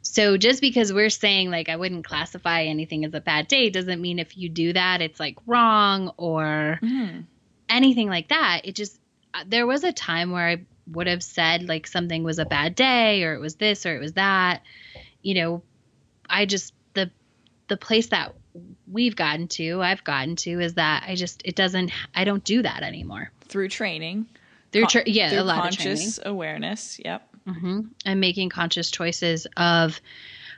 So, 0.00 0.36
just 0.36 0.60
because 0.60 0.92
we're 0.92 1.10
saying 1.10 1.50
like 1.50 1.68
I 1.68 1.76
wouldn't 1.76 2.06
classify 2.06 2.64
anything 2.64 3.04
as 3.04 3.14
a 3.14 3.20
bad 3.20 3.48
day 3.48 3.70
doesn't 3.70 4.00
mean 4.00 4.18
if 4.18 4.36
you 4.36 4.48
do 4.48 4.72
that, 4.72 5.02
it's 5.02 5.20
like 5.20 5.36
wrong 5.46 6.12
or 6.16 6.80
mm-hmm. 6.82 7.20
Anything 7.72 8.08
like 8.08 8.28
that. 8.28 8.60
It 8.64 8.76
just, 8.76 9.00
uh, 9.34 9.44
there 9.46 9.66
was 9.66 9.82
a 9.82 9.92
time 9.92 10.30
where 10.30 10.46
I 10.46 10.64
would 10.86 11.06
have 11.06 11.22
said 11.22 11.64
like 11.68 11.86
something 11.86 12.22
was 12.22 12.38
a 12.38 12.44
bad 12.44 12.74
day 12.74 13.24
or 13.24 13.34
it 13.34 13.40
was 13.40 13.56
this 13.56 13.86
or 13.86 13.96
it 13.96 14.00
was 14.00 14.12
that. 14.12 14.62
You 15.22 15.34
know, 15.34 15.62
I 16.28 16.46
just, 16.46 16.74
the, 16.94 17.10
the 17.68 17.76
place 17.76 18.08
that 18.08 18.34
we've 18.90 19.16
gotten 19.16 19.48
to, 19.48 19.82
I've 19.82 20.04
gotten 20.04 20.36
to, 20.36 20.60
is 20.60 20.74
that 20.74 21.04
I 21.06 21.14
just 21.14 21.42
it 21.44 21.56
doesn't 21.56 21.90
I 22.14 22.24
don't 22.24 22.44
do 22.44 22.62
that 22.62 22.82
anymore. 22.82 23.30
Through 23.48 23.68
training. 23.68 24.26
Through 24.72 24.86
tra- 24.86 25.04
yeah, 25.06 25.30
through 25.30 25.40
a 25.40 25.44
lot 25.44 25.68
of 25.68 25.76
training. 25.76 25.96
conscious 25.96 26.20
awareness. 26.24 27.00
Yep. 27.04 27.28
Mm-hmm. 27.46 27.80
I'm 28.06 28.20
making 28.20 28.50
conscious 28.50 28.90
choices 28.90 29.46
of 29.56 30.00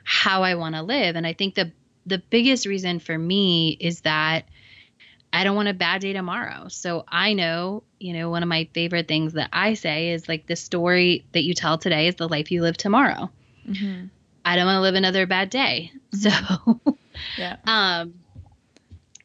how 0.03 0.43
I 0.43 0.55
want 0.55 0.75
to 0.75 0.83
live, 0.83 1.15
and 1.15 1.25
I 1.25 1.33
think 1.33 1.55
the 1.55 1.71
the 2.05 2.19
biggest 2.29 2.65
reason 2.65 2.99
for 2.99 3.17
me 3.17 3.77
is 3.79 4.01
that 4.01 4.45
I 5.35 5.43
don't 5.43 5.55
want 5.55 5.67
a 5.67 5.73
bad 5.73 6.01
day 6.01 6.13
tomorrow. 6.13 6.67
So 6.69 7.03
I 7.07 7.33
know, 7.33 7.83
you 7.99 8.13
know, 8.13 8.29
one 8.29 8.41
of 8.41 8.49
my 8.49 8.69
favorite 8.73 9.07
things 9.07 9.33
that 9.33 9.49
I 9.51 9.73
say 9.73 10.11
is 10.11 10.29
like 10.29 10.47
the 10.47 10.55
story 10.55 11.25
that 11.33 11.43
you 11.43 11.53
tell 11.53 11.77
today 11.77 12.07
is 12.07 12.15
the 12.15 12.29
life 12.29 12.51
you 12.51 12.61
live 12.61 12.77
tomorrow. 12.77 13.29
Mm-hmm. 13.67 14.05
I 14.45 14.55
don't 14.55 14.65
want 14.65 14.77
to 14.77 14.81
live 14.81 14.95
another 14.95 15.25
bad 15.25 15.49
day. 15.49 15.91
So 16.13 16.29
Yeah. 17.35 17.57
um 17.65 18.13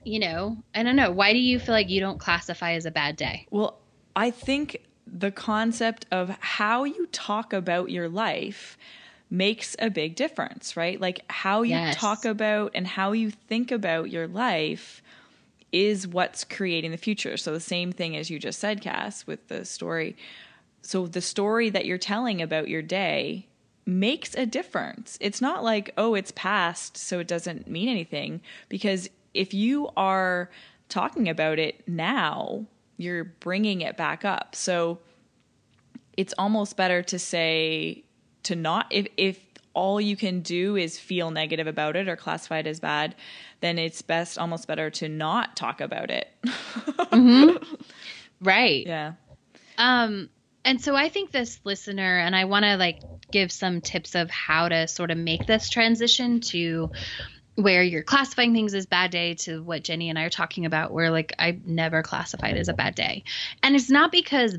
you 0.02 0.18
know 0.18 0.56
i 0.74 0.82
don't 0.82 0.96
know 0.96 1.10
why 1.12 1.32
do 1.32 1.38
you 1.38 1.58
feel 1.60 1.74
like 1.74 1.88
you 1.88 2.00
don't 2.00 2.18
classify 2.18 2.72
as 2.72 2.86
a 2.86 2.90
bad 2.90 3.14
day 3.16 3.46
Well, 3.50 3.78
I 4.16 4.30
think 4.32 4.78
the 5.06 5.30
concept 5.30 6.06
of 6.10 6.30
how 6.40 6.84
you 6.84 7.06
talk 7.12 7.52
about 7.52 7.90
your 7.90 8.08
life 8.08 8.76
makes 9.30 9.76
a 9.78 9.88
big 9.90 10.16
difference, 10.16 10.76
right? 10.76 11.00
Like 11.00 11.20
how 11.28 11.62
you 11.62 11.76
Yes. 11.76 11.94
talk 11.94 12.24
about 12.24 12.72
and 12.74 12.86
how 12.86 13.12
you 13.12 13.30
think 13.30 13.70
about 13.70 14.10
your 14.10 14.26
life 14.26 15.00
is 15.72 16.06
what's 16.06 16.44
creating 16.44 16.90
the 16.90 16.96
future. 16.96 17.36
So 17.36 17.52
the 17.52 17.60
same 17.60 17.92
thing 17.92 18.16
as 18.16 18.30
you 18.30 18.38
just 18.38 18.58
said, 18.58 18.80
Cass, 18.80 19.26
with 19.26 19.48
the 19.48 19.64
story. 19.64 20.16
So 20.82 21.06
the 21.06 21.20
story 21.20 21.70
that 21.70 21.86
you're 21.86 21.98
telling 21.98 22.42
about 22.42 22.68
your 22.68 22.82
day 22.82 23.46
makes 23.86 24.34
a 24.34 24.46
difference. 24.46 25.18
It's 25.20 25.40
not 25.40 25.64
like, 25.64 25.92
oh, 25.96 26.14
it's 26.14 26.32
past, 26.32 26.96
so 26.96 27.18
it 27.18 27.28
doesn't 27.28 27.68
mean 27.68 27.88
anything. 27.88 28.40
Because 28.68 29.08
if 29.34 29.54
you 29.54 29.90
are 29.96 30.50
talking 30.88 31.28
about 31.28 31.58
it 31.58 31.86
now, 31.88 32.66
you're 32.96 33.24
bringing 33.24 33.80
it 33.80 33.96
back 33.96 34.24
up. 34.24 34.54
So 34.54 34.98
it's 36.16 36.34
almost 36.36 36.76
better 36.76 37.02
to 37.02 37.18
say, 37.18 38.04
to 38.42 38.54
not, 38.54 38.86
if, 38.90 39.06
if 39.16 39.38
all 39.74 40.00
you 40.00 40.16
can 40.16 40.40
do 40.40 40.76
is 40.76 40.98
feel 40.98 41.30
negative 41.30 41.66
about 41.66 41.96
it 41.96 42.08
or 42.08 42.16
classify 42.16 42.58
it 42.58 42.66
as 42.66 42.80
bad, 42.80 43.14
then 43.60 43.78
it's 43.78 44.02
best, 44.02 44.38
almost 44.38 44.66
better 44.66 44.90
to 44.90 45.08
not 45.08 45.56
talk 45.56 45.80
about 45.80 46.10
it. 46.10 46.28
right 48.40 48.86
yeah. 48.86 49.12
um 49.78 50.28
and 50.64 50.80
so 50.80 50.94
i 50.94 51.08
think 51.08 51.30
this 51.30 51.60
listener 51.64 52.18
and 52.18 52.34
i 52.34 52.44
want 52.44 52.64
to 52.64 52.76
like 52.76 53.00
give 53.30 53.52
some 53.52 53.80
tips 53.80 54.14
of 54.14 54.30
how 54.30 54.68
to 54.68 54.88
sort 54.88 55.10
of 55.10 55.18
make 55.18 55.46
this 55.46 55.68
transition 55.68 56.40
to 56.40 56.90
where 57.56 57.82
you're 57.82 58.02
classifying 58.02 58.54
things 58.54 58.72
as 58.74 58.86
bad 58.86 59.10
day 59.10 59.34
to 59.34 59.62
what 59.62 59.84
jenny 59.84 60.08
and 60.08 60.18
i 60.18 60.22
are 60.22 60.30
talking 60.30 60.64
about 60.64 60.92
where 60.92 61.10
like 61.10 61.34
i 61.38 61.58
never 61.64 62.02
classified 62.02 62.56
as 62.56 62.68
a 62.68 62.74
bad 62.74 62.94
day 62.94 63.22
and 63.62 63.76
it's 63.76 63.90
not 63.90 64.10
because 64.10 64.56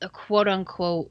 a 0.00 0.08
quote 0.08 0.48
unquote 0.48 1.10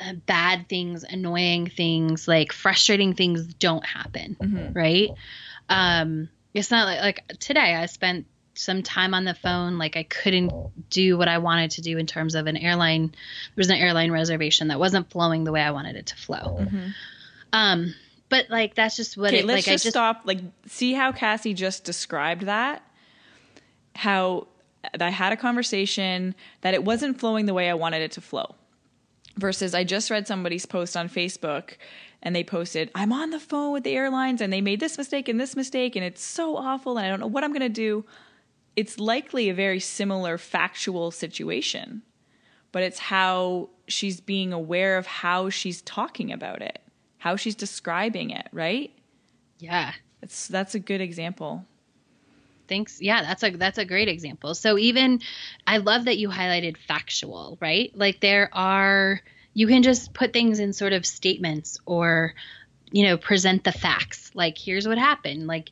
uh, 0.00 0.12
bad 0.26 0.68
things 0.68 1.04
annoying 1.04 1.66
things 1.68 2.26
like 2.26 2.52
frustrating 2.52 3.14
things 3.14 3.54
don't 3.54 3.84
happen 3.86 4.36
Mhm. 4.40 4.74
right 4.74 5.10
um 5.68 6.28
it's 6.52 6.70
not 6.70 6.86
like 6.86 7.00
like 7.00 7.38
today 7.38 7.74
i 7.76 7.86
spent 7.86 8.26
some 8.54 8.82
time 8.82 9.14
on 9.14 9.24
the 9.24 9.34
phone 9.34 9.78
like 9.78 9.96
i 9.96 10.02
couldn't 10.04 10.52
do 10.90 11.16
what 11.18 11.26
i 11.28 11.38
wanted 11.38 11.72
to 11.72 11.80
do 11.82 11.98
in 11.98 12.06
terms 12.06 12.34
of 12.34 12.46
an 12.46 12.56
airline 12.56 13.08
there 13.08 13.16
was 13.56 13.70
an 13.70 13.76
airline 13.76 14.10
reservation 14.12 14.68
that 14.68 14.78
wasn't 14.78 15.10
flowing 15.10 15.44
the 15.44 15.52
way 15.52 15.60
i 15.62 15.70
wanted 15.70 15.96
it 15.96 16.06
to 16.06 16.16
flow 16.16 16.58
Mm-hmm. 16.60 16.88
um 17.52 17.94
but 18.28 18.50
like 18.50 18.74
that's 18.74 18.96
just 18.96 19.16
what 19.16 19.28
Okay, 19.28 19.40
it 19.40 19.44
let's 19.44 19.66
like 19.66 19.72
just, 19.72 19.84
i 19.84 19.88
just 19.88 19.94
stop. 19.94 20.22
Like, 20.24 20.38
see 20.66 20.92
how 20.92 21.12
Cassie 21.12 21.54
just 21.54 21.84
described 21.84 22.46
that? 22.46 22.82
How 23.94 24.48
I 25.00 25.10
had 25.10 25.32
a 25.32 25.36
conversation 25.36 26.34
that 26.62 26.74
it 26.74 26.84
wasn't 26.84 27.20
flowing 27.20 27.46
the 27.46 27.54
way 27.54 27.70
I 27.70 27.74
wanted 27.74 28.02
it 28.02 28.12
to 28.12 28.20
flow. 28.20 28.54
Versus, 29.36 29.74
I 29.74 29.84
just 29.84 30.10
read 30.10 30.28
somebody's 30.28 30.66
post 30.66 30.96
on 30.96 31.08
Facebook 31.08 31.72
and 32.22 32.34
they 32.34 32.44
posted, 32.44 32.90
I'm 32.94 33.12
on 33.12 33.30
the 33.30 33.40
phone 33.40 33.72
with 33.72 33.84
the 33.84 33.94
airlines 33.94 34.40
and 34.40 34.52
they 34.52 34.60
made 34.60 34.80
this 34.80 34.96
mistake 34.96 35.28
and 35.28 35.40
this 35.40 35.56
mistake 35.56 35.96
and 35.96 36.04
it's 36.04 36.22
so 36.22 36.56
awful 36.56 36.98
and 36.98 37.06
I 37.06 37.10
don't 37.10 37.20
know 37.20 37.26
what 37.26 37.44
I'm 37.44 37.50
going 37.50 37.60
to 37.60 37.68
do. 37.68 38.04
It's 38.76 38.98
likely 38.98 39.48
a 39.48 39.54
very 39.54 39.80
similar 39.80 40.38
factual 40.38 41.10
situation, 41.10 42.02
but 42.72 42.82
it's 42.82 42.98
how 42.98 43.70
she's 43.88 44.20
being 44.20 44.52
aware 44.52 44.98
of 44.98 45.06
how 45.06 45.50
she's 45.50 45.82
talking 45.82 46.32
about 46.32 46.62
it, 46.62 46.80
how 47.18 47.36
she's 47.36 47.54
describing 47.54 48.30
it, 48.30 48.48
right? 48.52 48.92
yeah 49.58 49.92
It's 50.22 50.48
that's 50.48 50.74
a 50.74 50.78
good 50.78 51.00
example. 51.00 51.66
Thanks 52.68 53.00
yeah 53.00 53.22
that's 53.22 53.42
a 53.42 53.50
that's 53.50 53.78
a 53.78 53.84
great 53.84 54.08
example. 54.08 54.54
So 54.54 54.78
even 54.78 55.20
i 55.66 55.78
love 55.78 56.06
that 56.06 56.18
you 56.18 56.28
highlighted 56.28 56.76
factual 56.76 57.58
right? 57.60 57.90
Like 57.94 58.20
there 58.20 58.50
are 58.52 59.20
you 59.54 59.66
can 59.66 59.82
just 59.82 60.12
put 60.12 60.32
things 60.32 60.58
in 60.58 60.72
sort 60.72 60.92
of 60.92 61.06
statements 61.06 61.78
or 61.86 62.34
you 62.90 63.04
know 63.06 63.16
present 63.16 63.64
the 63.64 63.72
facts. 63.72 64.30
Like 64.34 64.58
here's 64.58 64.86
what 64.88 64.98
happened. 64.98 65.46
Like 65.46 65.70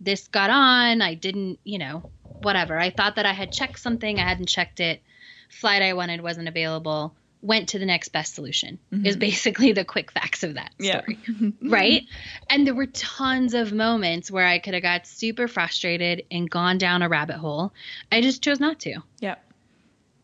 this 0.00 0.28
got 0.28 0.50
on. 0.50 1.02
I 1.02 1.14
didn't 1.14 1.58
you 1.64 1.78
know 1.78 2.04
whatever. 2.40 2.78
I 2.78 2.90
thought 2.90 3.16
that 3.16 3.26
i 3.26 3.32
had 3.32 3.52
checked 3.52 3.78
something. 3.78 4.18
I 4.18 4.28
hadn't 4.28 4.48
checked 4.48 4.80
it. 4.80 5.02
Flight 5.50 5.82
i 5.82 5.92
wanted 5.92 6.22
wasn't 6.22 6.48
available 6.48 7.14
went 7.42 7.68
to 7.70 7.78
the 7.78 7.84
next 7.86 8.08
best 8.10 8.34
solution 8.34 8.78
is 9.04 9.16
basically 9.16 9.72
the 9.72 9.84
quick 9.84 10.10
facts 10.12 10.42
of 10.44 10.54
that 10.54 10.70
Yeah. 10.78 11.00
story 11.00 11.18
right 11.62 12.02
and 12.48 12.66
there 12.66 12.74
were 12.74 12.86
tons 12.86 13.52
of 13.54 13.72
moments 13.72 14.30
where 14.30 14.46
i 14.46 14.58
could 14.58 14.74
have 14.74 14.82
got 14.82 15.06
super 15.06 15.48
frustrated 15.48 16.22
and 16.30 16.48
gone 16.48 16.78
down 16.78 17.02
a 17.02 17.08
rabbit 17.08 17.36
hole 17.36 17.72
i 18.10 18.20
just 18.20 18.42
chose 18.42 18.60
not 18.60 18.78
to 18.80 19.02
Yep. 19.20 19.42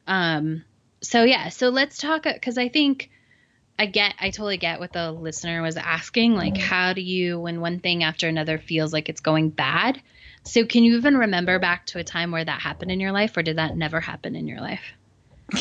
um 0.06 0.64
so 1.00 1.22
yeah, 1.22 1.48
so 1.50 1.68
let's 1.68 1.98
talk 1.98 2.24
because 2.24 2.58
I 2.58 2.68
think 2.68 3.08
I 3.78 3.86
get, 3.86 4.14
I 4.20 4.30
totally 4.30 4.56
get 4.56 4.80
what 4.80 4.92
the 4.92 5.12
listener 5.12 5.62
was 5.62 5.76
asking. 5.76 6.34
Like, 6.34 6.54
Mm-hmm. 6.54 6.66
how 6.66 6.92
do 6.92 7.00
you, 7.00 7.38
when 7.38 7.60
one 7.60 7.78
thing 7.78 8.02
after 8.02 8.26
another 8.26 8.58
feels 8.58 8.92
like 8.92 9.08
it's 9.08 9.20
going 9.20 9.50
bad? 9.50 10.02
So, 10.42 10.64
can 10.66 10.82
you 10.82 10.96
even 10.96 11.16
remember 11.16 11.60
back 11.60 11.86
to 11.86 12.00
a 12.00 12.04
time 12.04 12.32
where 12.32 12.44
that 12.44 12.60
happened 12.60 12.90
in 12.90 12.98
your 12.98 13.12
life, 13.12 13.36
or 13.36 13.44
did 13.44 13.58
that 13.58 13.76
never 13.76 14.00
happen 14.00 14.34
in 14.34 14.48
your 14.48 14.60
life? 14.60 14.82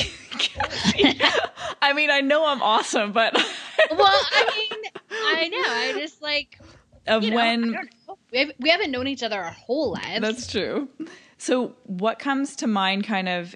I 1.87 1.93
mean, 1.93 2.11
I 2.11 2.19
know 2.19 2.45
I'm 2.45 2.61
awesome, 2.61 3.13
but 3.13 3.33
well, 3.91 4.21
I 4.31 4.67
mean, 4.69 4.91
I 5.09 5.47
know. 5.47 5.57
I 5.57 5.93
just 5.97 6.21
like, 6.21 6.59
of 7.07 7.23
you 7.23 7.29
know, 7.29 7.37
when 7.37 7.63
I 7.63 7.77
don't 7.77 7.89
know. 8.07 8.17
We, 8.29 8.39
have, 8.39 8.51
we 8.59 8.69
haven't 8.69 8.91
known 8.91 9.07
each 9.07 9.23
other 9.23 9.41
our 9.41 9.51
whole 9.51 9.93
lives. 9.93 10.19
That's 10.19 10.51
true. 10.51 10.89
So, 11.37 11.77
what 11.83 12.19
comes 12.19 12.57
to 12.57 12.67
mind 12.67 13.05
kind 13.05 13.29
of 13.29 13.55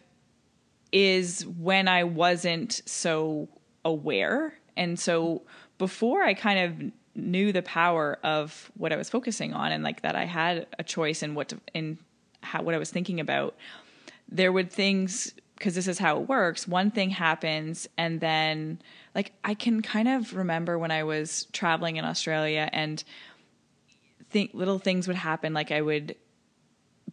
is 0.93 1.45
when 1.45 1.89
I 1.89 2.05
wasn't 2.05 2.81
so 2.85 3.49
aware. 3.83 4.53
And 4.77 4.97
so, 4.97 5.41
before 5.77 6.23
I 6.23 6.33
kind 6.33 6.59
of 6.59 6.91
knew 7.21 7.51
the 7.51 7.63
power 7.63 8.17
of 8.23 8.71
what 8.77 8.93
I 8.93 8.95
was 8.95 9.09
focusing 9.09 9.53
on 9.53 9.73
and 9.73 9.83
like 9.83 10.03
that 10.03 10.15
I 10.15 10.23
had 10.23 10.67
a 10.79 10.85
choice 10.85 11.21
in 11.21 11.35
what 11.35 11.49
to, 11.49 11.59
in 11.73 11.97
how, 12.43 12.61
what 12.61 12.75
I 12.75 12.77
was 12.77 12.91
thinking 12.91 13.19
about, 13.19 13.57
there 14.29 14.53
would 14.53 14.71
things, 14.71 15.33
because 15.61 15.75
this 15.75 15.87
is 15.87 15.99
how 15.99 16.19
it 16.19 16.27
works, 16.27 16.67
one 16.67 16.89
thing 16.89 17.11
happens 17.11 17.87
and 17.95 18.19
then 18.19 18.81
like 19.13 19.31
I 19.43 19.53
can 19.53 19.83
kind 19.83 20.07
of 20.07 20.35
remember 20.35 20.79
when 20.79 20.89
I 20.89 21.03
was 21.03 21.45
traveling 21.53 21.97
in 21.97 22.03
Australia 22.03 22.67
and 22.73 23.03
think 24.31 24.55
little 24.55 24.79
things 24.79 25.07
would 25.07 25.17
happen 25.17 25.53
like 25.53 25.71
I 25.71 25.81
would 25.81 26.15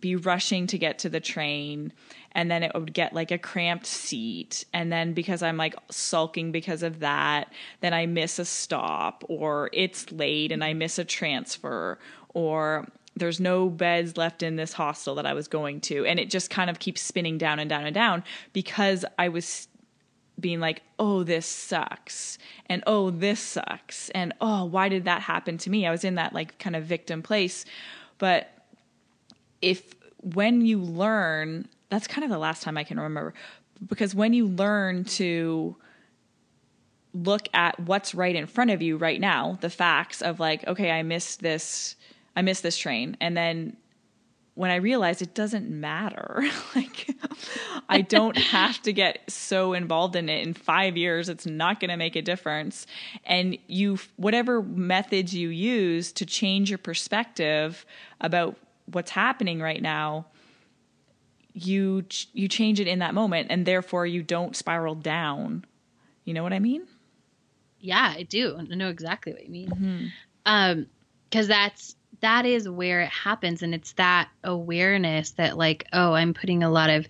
be 0.01 0.17
rushing 0.17 0.67
to 0.69 0.79
get 0.79 1.01
to 1.01 1.11
the 1.11 1.21
train 1.21 1.93
and 2.33 2.51
then 2.51 2.63
it 2.63 2.73
would 2.75 2.95
get 2.95 3.13
like 3.13 3.31
a 3.31 3.37
cramped 3.37 3.85
seat 3.85 4.65
and 4.73 4.91
then 4.91 5.13
because 5.13 5.43
I'm 5.43 5.59
like 5.59 5.75
sulking 5.91 6.51
because 6.51 6.83
of 6.83 7.01
that 7.01 7.53
then 7.83 7.93
I 7.93 8.07
miss 8.07 8.39
a 8.39 8.47
stop 8.47 9.25
or 9.29 9.69
it's 9.75 10.11
late 10.11 10.53
and 10.53 10.65
I 10.65 10.73
miss 10.73 10.99
a 10.99 11.05
transfer 11.05 11.99
or 12.33 12.89
there's 13.19 13.41
no 13.41 13.69
beds 13.69 14.17
left 14.17 14.43
in 14.43 14.57
this 14.57 14.73
hostel 14.73 15.15
that 15.17 15.27
I 15.27 15.35
was 15.35 15.49
going 15.49 15.81
to 15.83 16.05
and 16.05 16.19
it 16.19 16.31
just 16.31 16.51
kind 16.51 16.71
of 16.71 16.79
keeps 16.79 17.01
spinning 17.01 17.39
down 17.39 17.59
and 17.59 17.69
down 17.69 17.85
and 17.85 17.95
down 17.95 18.25
because 18.53 19.05
I 19.19 19.29
was 19.29 19.69
being 20.41 20.61
like, 20.61 20.83
oh, 20.99 21.25
this 21.25 21.47
sucks. 21.47 22.39
And 22.67 22.83
oh, 22.87 23.11
this 23.11 23.41
sucks. 23.41 24.09
And 24.11 24.33
oh, 24.41 24.65
why 24.65 24.89
did 24.89 25.05
that 25.05 25.23
happen 25.23 25.59
to 25.59 25.71
me? 25.71 25.87
I 25.87 25.91
was 25.91 26.05
in 26.05 26.15
that 26.15 26.33
like 26.33 26.59
kind 26.59 26.77
of 26.77 26.85
victim 26.85 27.23
place. 27.23 27.65
But 28.19 28.51
if 29.63 29.95
when 30.23 30.61
you 30.61 30.81
learn, 30.81 31.69
that's 31.91 32.07
kind 32.07 32.25
of 32.25 32.31
the 32.31 32.39
last 32.39 32.63
time 32.63 32.77
I 32.77 32.85
can 32.85 32.99
remember, 32.99 33.35
because 33.87 34.15
when 34.15 34.33
you 34.33 34.47
learn 34.47 35.05
to 35.05 35.77
look 37.15 37.49
at 37.55 37.79
what's 37.81 38.15
right 38.15 38.37
in 38.37 38.47
front 38.47 38.71
of 38.71 38.83
you 38.83 38.97
right 38.97 39.21
now, 39.21 39.59
the 39.61 39.71
facts 39.71 40.23
of 40.23 40.39
like, 40.39 40.67
okay, 40.67 40.91
I 40.91 41.03
missed 41.03 41.41
this, 41.41 41.97
I 42.39 42.43
missed 42.43 42.63
this 42.63 42.79
train. 42.79 43.17
And 43.21 43.37
then 43.37 43.77
when 44.55 44.71
I 44.71 44.77
realized 44.77 45.23
it 45.23 45.35
doesn't 45.35 45.69
matter, 45.69 46.45
like 46.77 47.11
I 47.89 48.01
don't 48.01 48.39
have 48.55 48.81
to 48.83 48.93
get 48.93 49.29
so 49.29 49.73
involved 49.73 50.15
in 50.15 50.29
it 50.29 50.47
in 50.47 50.55
five 50.55 50.97
years. 50.97 51.29
It's 51.29 51.47
not 51.47 51.81
going 51.81 51.91
to 51.91 51.97
make 51.97 52.15
a 52.15 52.23
difference. 52.23 52.87
And 53.25 53.59
you, 53.67 53.99
whatever 54.15 54.63
methods 54.63 55.35
you 55.35 55.49
use 55.49 56.13
to 56.13 56.25
change 56.25 56.71
your 56.71 56.79
perspective 56.79 57.85
about 58.21 58.57
what's 58.87 59.11
happening 59.11 59.61
right 59.61 59.83
now, 59.83 60.27
you 61.55 62.05
you 62.35 62.47
change 62.47 62.79
it 62.79 62.87
in 62.87 63.01
that 63.01 63.15
moment, 63.15 63.49
and 63.51 63.67
therefore 63.67 64.07
you 64.07 64.23
don't 64.23 64.55
spiral 64.55 64.95
down. 64.95 65.65
You 66.25 66.35
know 66.35 66.45
what 66.45 66.53
I 66.53 66.61
mean? 66.61 66.87
Yeah, 67.81 68.15
I 68.17 68.23
do. 68.23 68.57
I 68.57 68.75
know 68.77 68.91
exactly 68.91 69.33
what 69.33 69.45
you 69.45 69.51
mean. 69.51 70.13
Um, 70.47 70.87
because 71.29 71.49
that's 71.49 71.97
that 72.21 72.47
is 72.47 72.69
where 72.69 73.01
it 73.03 73.11
happens, 73.11 73.63
and 73.63 73.75
it's 73.75 73.93
that 73.93 74.29
awareness 74.43 75.31
that 75.33 75.57
like, 75.57 75.87
oh, 75.93 76.13
I'm 76.13 76.35
putting 76.35 76.63
a 76.63 76.71
lot 76.71 76.91
of, 76.91 77.09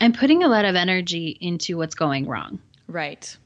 I'm 0.00 0.12
putting 0.12 0.42
a 0.42 0.48
lot 0.48 0.64
of 0.64 0.74
energy 0.74 1.36
into 1.40 1.76
what's 1.76 1.94
going 1.94 2.26
wrong. 2.26 2.60
Right. 2.86 3.36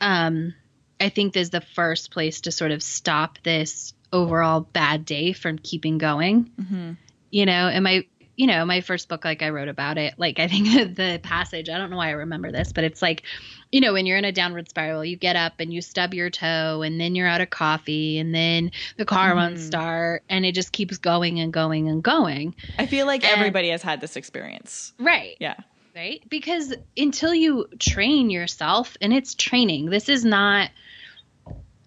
Um, 0.00 0.54
I 1.00 1.08
think 1.08 1.36
is 1.36 1.50
the 1.50 1.60
first 1.60 2.10
place 2.10 2.42
to 2.42 2.52
sort 2.52 2.70
of 2.70 2.82
stop 2.82 3.38
this 3.42 3.94
overall 4.12 4.60
bad 4.60 5.04
day 5.04 5.32
from 5.32 5.58
keeping 5.58 5.98
going. 5.98 6.50
Mm-hmm. 6.60 6.92
You 7.30 7.46
know, 7.46 7.68
and 7.68 7.82
my 7.82 8.06
you 8.36 8.46
know, 8.48 8.64
my 8.64 8.80
first 8.80 9.08
book, 9.08 9.24
like 9.24 9.42
I 9.42 9.50
wrote 9.50 9.68
about 9.68 9.96
it, 9.98 10.14
like 10.18 10.38
I 10.40 10.48
think 10.48 10.66
the 10.96 11.20
passage, 11.22 11.68
I 11.68 11.78
don't 11.78 11.90
know 11.90 11.96
why 11.96 12.08
I 12.08 12.12
remember 12.12 12.50
this, 12.50 12.72
but 12.72 12.82
it's 12.84 13.00
like, 13.00 13.22
you 13.70 13.80
know, 13.80 13.92
when 13.92 14.06
you're 14.06 14.18
in 14.18 14.24
a 14.24 14.32
downward 14.32 14.68
spiral, 14.68 15.04
you 15.04 15.16
get 15.16 15.36
up 15.36 15.54
and 15.60 15.72
you 15.72 15.80
stub 15.80 16.14
your 16.14 16.30
toe 16.30 16.82
and 16.82 17.00
then 17.00 17.14
you're 17.14 17.28
out 17.28 17.40
of 17.40 17.50
coffee 17.50 18.18
and 18.18 18.34
then 18.34 18.72
the 18.96 19.04
car 19.04 19.34
won't 19.36 19.56
Mhm. 19.56 19.66
start 19.66 20.22
and 20.28 20.44
it 20.44 20.52
just 20.54 20.72
keeps 20.72 20.98
going 20.98 21.38
and 21.40 21.52
going 21.52 21.88
and 21.88 22.02
going. 22.02 22.54
I 22.78 22.86
feel 22.86 23.06
like 23.06 23.24
And- 23.24 23.38
everybody 23.38 23.68
has 23.70 23.82
had 23.82 24.00
this 24.00 24.16
experience. 24.16 24.92
Right. 24.98 25.36
Yeah. 25.40 25.54
Right. 25.94 26.22
Because 26.28 26.74
until 26.96 27.32
you 27.32 27.68
train 27.78 28.30
yourself, 28.30 28.96
and 29.00 29.12
it's 29.12 29.36
training, 29.36 29.90
this 29.90 30.08
is 30.08 30.24
not, 30.24 30.70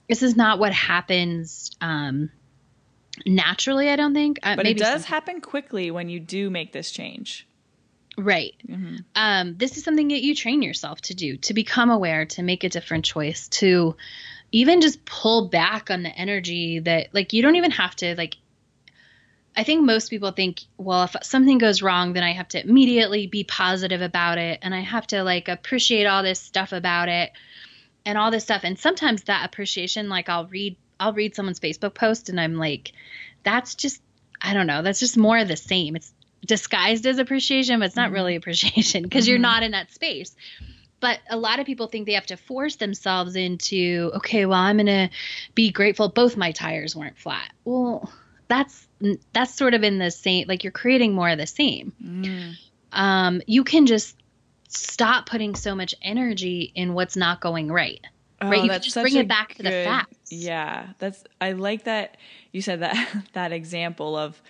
this 0.07 0.23
is 0.23 0.37
not 0.37 0.59
what 0.59 0.71
happens, 0.71 1.71
um, 1.81 2.29
naturally, 3.27 3.89
I 3.89 3.95
don't 3.95 4.13
think. 4.13 4.39
Uh, 4.43 4.55
But 4.55 4.67
it 4.67 4.77
does 4.77 5.03
some- 5.03 5.09
happen 5.13 5.41
quickly 5.41 5.91
when 5.91 6.09
you 6.09 6.19
do 6.19 6.49
make 6.49 6.71
this 6.71 6.91
change. 6.91 7.45
right. 8.17 8.55
Mhm. 8.67 9.03
um, 9.15 9.57
this 9.57 9.77
is 9.77 9.83
something 9.83 10.07
that 10.07 10.23
you 10.23 10.33
train 10.33 10.63
yourself 10.63 10.99
to 11.01 11.13
do 11.13 11.37
to 11.37 11.53
become 11.53 11.91
aware 11.91 12.25
to 12.25 12.41
make 12.41 12.63
a 12.63 12.69
different 12.69 13.05
choice 13.05 13.47
to 13.49 13.95
even 14.51 14.81
just 14.81 15.05
pull 15.05 15.49
back 15.49 15.91
on 15.91 16.01
the 16.01 16.09
energy 16.09 16.79
that 16.79 17.09
like 17.13 17.33
you 17.33 17.43
don't 17.43 17.57
even 17.57 17.69
have 17.69 17.95
to 17.97 18.15
like 18.15 18.37
i 19.55 19.63
think 19.63 19.83
most 19.83 20.09
people 20.09 20.31
think 20.31 20.61
well 20.77 21.03
if 21.03 21.15
something 21.21 21.59
goes 21.59 21.83
wrong 21.83 22.13
then 22.13 22.23
i 22.23 22.31
have 22.31 22.47
to 22.47 22.59
immediately 22.59 23.27
be 23.27 23.43
positive 23.43 24.01
about 24.01 24.37
it 24.39 24.57
and 24.63 24.73
i 24.73 24.79
have 24.79 25.05
to 25.05 25.21
like 25.23 25.47
appreciate 25.47 26.05
all 26.05 26.23
this 26.23 26.39
stuff 26.39 26.71
about 26.71 27.09
it 27.09 27.31
and 28.05 28.17
all 28.17 28.31
this 28.31 28.43
stuff 28.45 28.61
and 28.63 28.79
sometimes 28.79 29.23
that 29.23 29.45
appreciation 29.45 30.09
like 30.09 30.27
i'll 30.29 30.47
read 30.47 30.75
i'll 30.99 31.13
read 31.13 31.35
someone's 31.35 31.59
facebook 31.59 31.93
post 31.93 32.29
and 32.29 32.39
i'm 32.39 32.55
like 32.55 32.91
that's 33.43 33.75
just 33.75 34.01
i 34.41 34.53
don't 34.53 34.67
know 34.67 34.81
that's 34.81 34.99
just 34.99 35.17
more 35.17 35.37
of 35.37 35.47
the 35.47 35.57
same 35.57 35.95
it's 35.95 36.13
disguised 36.45 37.05
as 37.07 37.17
appreciation, 37.17 37.79
but 37.79 37.85
it's 37.87 37.95
not 37.95 38.11
really 38.11 38.35
appreciation 38.35 39.01
because 39.03 39.27
you're 39.27 39.39
Mhm. 39.39 39.41
not 39.41 39.63
in 39.63 39.71
that 39.71 39.91
space. 39.91 40.35
But 40.99 41.19
a 41.29 41.35
lot 41.35 41.59
of 41.59 41.65
people 41.65 41.87
think 41.87 42.05
they 42.05 42.13
have 42.13 42.27
to 42.27 42.37
force 42.37 42.75
themselves 42.77 43.35
into, 43.35 44.11
okay, 44.15 44.45
well, 44.45 44.59
I'm 44.59 44.77
going 44.77 44.85
to 44.85 45.09
be 45.55 45.71
grateful 45.71 46.09
both 46.09 46.37
my 46.37 46.51
tires 46.51 46.95
weren't 46.95 47.17
flat. 47.17 47.51
Well, 47.65 48.09
that's 48.47 48.87
that's 49.33 49.53
sort 49.55 49.73
of 49.73 49.83
in 49.83 49.97
the 49.97 50.11
same 50.11 50.47
like 50.47 50.63
you're 50.63 50.71
creating 50.71 51.13
more 51.13 51.27
of 51.27 51.37
the 51.39 51.47
same. 51.47 51.91
Mm. 52.01 52.53
Um, 52.93 53.41
you 53.47 53.63
can 53.63 53.87
just 53.87 54.15
stop 54.69 55.27
putting 55.27 55.55
so 55.55 55.75
much 55.75 55.95
energy 56.01 56.71
in 56.75 56.93
what's 56.93 57.17
not 57.17 57.41
going 57.41 57.71
right. 57.71 58.05
Oh, 58.39 58.49
Right, 58.49 58.57
you 58.57 58.61
can 58.61 58.67
that's 58.69 58.85
just 58.85 58.95
bring 58.95 59.15
it 59.15 59.27
back 59.27 59.55
to 59.55 59.63
the 59.63 59.69
good- 59.69 59.85
facts. 59.85 60.17
Yeah, 60.29 60.89
that's 60.99 61.23
I 61.41 61.53
like 61.53 61.85
that 61.85 62.17
you 62.51 62.61
said 62.61 62.81
that 62.81 63.23
that 63.33 63.51
example 63.51 64.15
of 64.15 64.41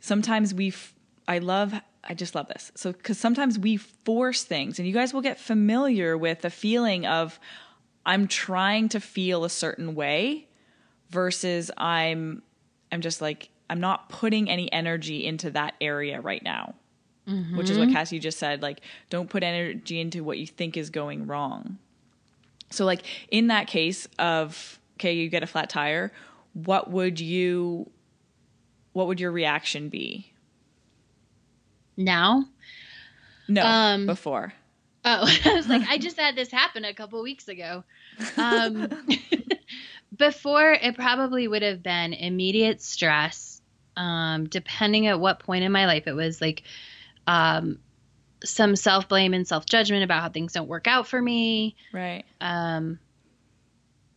sometimes 0.00 0.54
we 0.54 0.68
f- 0.68 0.94
I 1.26 1.38
love 1.38 1.74
I 2.04 2.14
just 2.14 2.34
love 2.34 2.48
this. 2.48 2.72
So 2.74 2.92
cuz 2.92 3.18
sometimes 3.18 3.58
we 3.58 3.76
force 3.76 4.44
things 4.44 4.78
and 4.78 4.88
you 4.88 4.94
guys 4.94 5.12
will 5.12 5.20
get 5.20 5.38
familiar 5.38 6.16
with 6.16 6.40
the 6.42 6.50
feeling 6.50 7.04
of 7.04 7.38
I'm 8.06 8.26
trying 8.26 8.88
to 8.90 9.00
feel 9.00 9.44
a 9.44 9.50
certain 9.50 9.94
way 9.94 10.46
versus 11.10 11.70
I'm 11.76 12.42
I'm 12.90 13.02
just 13.02 13.20
like 13.20 13.50
I'm 13.68 13.80
not 13.80 14.08
putting 14.08 14.48
any 14.48 14.72
energy 14.72 15.26
into 15.26 15.50
that 15.50 15.74
area 15.80 16.20
right 16.20 16.42
now. 16.42 16.74
Which 17.54 17.68
is 17.68 17.76
what 17.76 17.88
mm-hmm. 17.88 17.94
Cassie 17.96 18.18
just 18.18 18.38
said 18.38 18.62
like 18.62 18.80
don't 19.10 19.28
put 19.28 19.42
energy 19.42 20.00
into 20.00 20.24
what 20.24 20.38
you 20.38 20.46
think 20.46 20.78
is 20.78 20.88
going 20.88 21.26
wrong. 21.26 21.76
So 22.70 22.84
like 22.84 23.02
in 23.30 23.48
that 23.48 23.66
case 23.66 24.08
of 24.18 24.78
okay, 24.96 25.12
you 25.12 25.28
get 25.28 25.42
a 25.42 25.46
flat 25.46 25.70
tire, 25.70 26.12
what 26.52 26.90
would 26.90 27.20
you 27.20 27.90
what 28.92 29.06
would 29.06 29.20
your 29.20 29.30
reaction 29.30 29.88
be? 29.88 30.32
Now, 31.96 32.44
No, 33.48 33.64
Um, 33.64 34.06
before. 34.06 34.52
Oh, 35.04 35.24
I 35.44 35.54
was 35.54 35.68
like, 35.68 35.82
I 35.88 35.98
just 35.98 36.18
had 36.18 36.36
this 36.36 36.50
happen 36.50 36.84
a 36.84 36.94
couple 36.94 37.22
weeks 37.22 37.48
ago. 37.48 37.84
Um, 38.36 38.88
before, 40.16 40.72
it 40.72 40.96
probably 40.96 41.46
would 41.48 41.62
have 41.62 41.82
been 41.82 42.12
immediate 42.12 42.82
stress, 42.82 43.60
um, 43.96 44.48
depending 44.48 45.06
at 45.06 45.20
what 45.20 45.38
point 45.38 45.64
in 45.64 45.72
my 45.72 45.86
life 45.86 46.06
it 46.06 46.12
was 46.12 46.40
like 46.40 46.62
um, 47.26 47.78
some 48.44 48.76
self 48.76 49.08
blame 49.08 49.34
and 49.34 49.46
self 49.46 49.66
judgment 49.66 50.04
about 50.04 50.22
how 50.22 50.28
things 50.28 50.52
don't 50.52 50.68
work 50.68 50.86
out 50.86 51.06
for 51.06 51.20
me. 51.20 51.76
Right. 51.92 52.24
Um, 52.40 52.98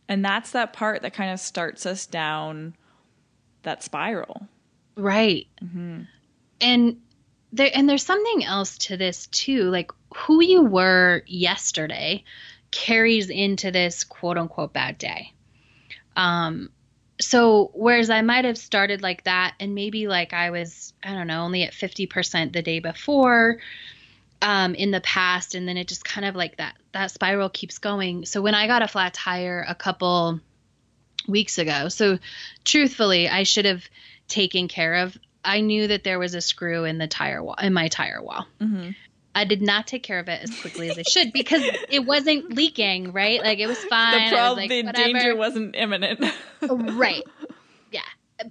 And 0.08 0.24
that's 0.24 0.50
that 0.52 0.72
part 0.72 1.02
that 1.02 1.14
kind 1.14 1.32
of 1.32 1.40
starts 1.40 1.86
us 1.86 2.06
down 2.06 2.74
that 3.62 3.82
spiral. 3.82 4.48
right. 4.96 5.46
hmm 5.60 6.02
And 6.60 6.98
there, 7.52 7.70
and 7.74 7.88
there's 7.88 8.04
something 8.04 8.44
else 8.44 8.78
to 8.78 8.96
this 8.96 9.26
too. 9.28 9.64
Like 9.70 9.90
who 10.16 10.42
you 10.42 10.62
were 10.62 11.22
yesterday 11.26 12.24
carries 12.70 13.28
into 13.30 13.70
this 13.70 14.04
quote 14.04 14.38
unquote 14.38 14.72
bad 14.72 14.98
day. 14.98 15.32
Um, 16.16 16.70
so 17.20 17.70
whereas 17.74 18.10
I 18.10 18.22
might 18.22 18.44
have 18.44 18.58
started 18.58 19.02
like 19.02 19.24
that 19.24 19.54
and 19.60 19.74
maybe 19.74 20.08
like 20.08 20.32
I 20.32 20.50
was, 20.50 20.92
I 21.02 21.14
don't 21.14 21.26
know, 21.26 21.42
only 21.42 21.62
at 21.62 21.72
50% 21.72 22.52
the 22.52 22.62
day 22.62 22.80
before 22.80 23.58
um, 24.42 24.74
in 24.74 24.90
the 24.90 25.00
past, 25.00 25.54
and 25.54 25.66
then 25.66 25.76
it 25.76 25.88
just 25.88 26.04
kind 26.04 26.26
of 26.26 26.34
like 26.34 26.56
that 26.56 26.76
that 26.92 27.10
spiral 27.10 27.48
keeps 27.48 27.78
going. 27.78 28.26
So 28.26 28.42
when 28.42 28.54
I 28.54 28.66
got 28.66 28.82
a 28.82 28.88
flat 28.88 29.14
tire 29.14 29.64
a 29.66 29.74
couple 29.74 30.40
weeks 31.26 31.58
ago, 31.58 31.88
so 31.88 32.18
truthfully, 32.64 33.28
I 33.28 33.44
should 33.44 33.64
have 33.64 33.84
taken 34.28 34.68
care 34.68 34.96
of. 34.96 35.16
I 35.44 35.60
knew 35.60 35.88
that 35.88 36.04
there 36.04 36.18
was 36.18 36.34
a 36.34 36.40
screw 36.40 36.84
in 36.84 36.98
the 36.98 37.06
tire 37.06 37.42
wall 37.42 37.56
in 37.60 37.72
my 37.72 37.88
tire 37.88 38.22
wall. 38.22 38.46
Mm-hmm. 38.60 38.90
I 39.34 39.44
did 39.44 39.62
not 39.62 39.86
take 39.86 40.02
care 40.02 40.18
of 40.18 40.28
it 40.28 40.42
as 40.42 40.60
quickly 40.60 40.90
as 40.90 40.98
I 40.98 41.02
should 41.02 41.32
because 41.32 41.62
it 41.88 42.04
wasn't 42.04 42.54
leaking, 42.54 43.12
right? 43.12 43.40
Like 43.40 43.60
it 43.60 43.66
was 43.66 43.82
fine. 43.84 44.30
The 44.30 44.36
problem, 44.36 44.68
like, 44.68 44.86
the 44.86 44.92
danger 44.92 45.34
wasn't 45.34 45.74
imminent. 45.74 46.20
right. 46.60 47.22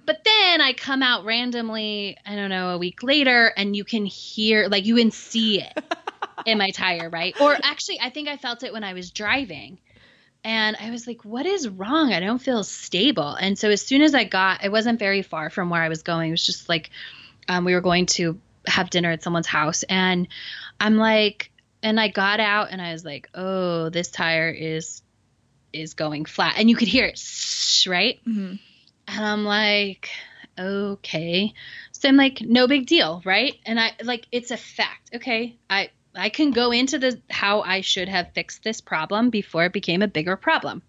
But 0.04 0.24
then 0.24 0.60
I 0.60 0.72
come 0.72 1.02
out 1.02 1.24
randomly, 1.24 2.16
I 2.26 2.36
don't 2.36 2.50
know, 2.50 2.70
a 2.70 2.78
week 2.78 3.02
later, 3.02 3.52
and 3.56 3.76
you 3.76 3.84
can 3.84 4.04
hear, 4.04 4.68
like, 4.68 4.84
you 4.84 4.96
can 4.96 5.10
see 5.10 5.60
it 5.60 5.72
in 6.46 6.58
my 6.58 6.70
tire, 6.70 7.08
right? 7.08 7.38
Or 7.40 7.56
actually, 7.62 8.00
I 8.00 8.10
think 8.10 8.28
I 8.28 8.36
felt 8.36 8.62
it 8.62 8.72
when 8.72 8.84
I 8.84 8.94
was 8.94 9.10
driving. 9.10 9.78
And 10.44 10.76
I 10.80 10.90
was 10.90 11.06
like, 11.06 11.24
what 11.24 11.46
is 11.46 11.68
wrong? 11.68 12.12
I 12.12 12.20
don't 12.20 12.40
feel 12.40 12.64
stable. 12.64 13.34
And 13.34 13.56
so 13.56 13.70
as 13.70 13.80
soon 13.80 14.02
as 14.02 14.14
I 14.14 14.24
got, 14.24 14.64
it 14.64 14.72
wasn't 14.72 14.98
very 14.98 15.22
far 15.22 15.50
from 15.50 15.70
where 15.70 15.82
I 15.82 15.88
was 15.88 16.02
going. 16.02 16.28
It 16.28 16.32
was 16.32 16.44
just 16.44 16.68
like, 16.68 16.90
um, 17.48 17.64
we 17.64 17.74
were 17.74 17.80
going 17.80 18.06
to 18.06 18.40
have 18.66 18.90
dinner 18.90 19.10
at 19.12 19.22
someone's 19.22 19.46
house. 19.46 19.84
And 19.84 20.26
I'm 20.80 20.96
like, 20.96 21.52
and 21.82 22.00
I 22.00 22.08
got 22.08 22.40
out 22.40 22.68
and 22.70 22.82
I 22.82 22.92
was 22.92 23.04
like, 23.04 23.28
oh, 23.34 23.88
this 23.88 24.10
tire 24.10 24.50
is 24.50 25.02
is 25.72 25.94
going 25.94 26.26
flat, 26.26 26.54
and 26.58 26.68
you 26.68 26.76
could 26.76 26.88
hear 26.88 27.06
it, 27.06 27.84
right? 27.88 28.20
Mm-hmm. 28.26 28.56
And 29.12 29.24
I'm 29.24 29.44
like, 29.44 30.08
okay. 30.58 31.52
So 31.92 32.08
I'm 32.08 32.16
like, 32.16 32.40
no 32.40 32.66
big 32.66 32.86
deal, 32.86 33.22
right? 33.24 33.54
And 33.66 33.78
I 33.78 33.92
like, 34.02 34.26
it's 34.32 34.50
a 34.50 34.56
fact. 34.56 35.10
Okay, 35.14 35.56
I 35.68 35.90
I 36.14 36.28
can 36.28 36.50
go 36.50 36.72
into 36.72 36.98
the 36.98 37.20
how 37.30 37.62
I 37.62 37.80
should 37.80 38.08
have 38.08 38.32
fixed 38.34 38.62
this 38.62 38.80
problem 38.80 39.30
before 39.30 39.64
it 39.64 39.72
became 39.72 40.02
a 40.02 40.08
bigger 40.08 40.36
problem. 40.36 40.82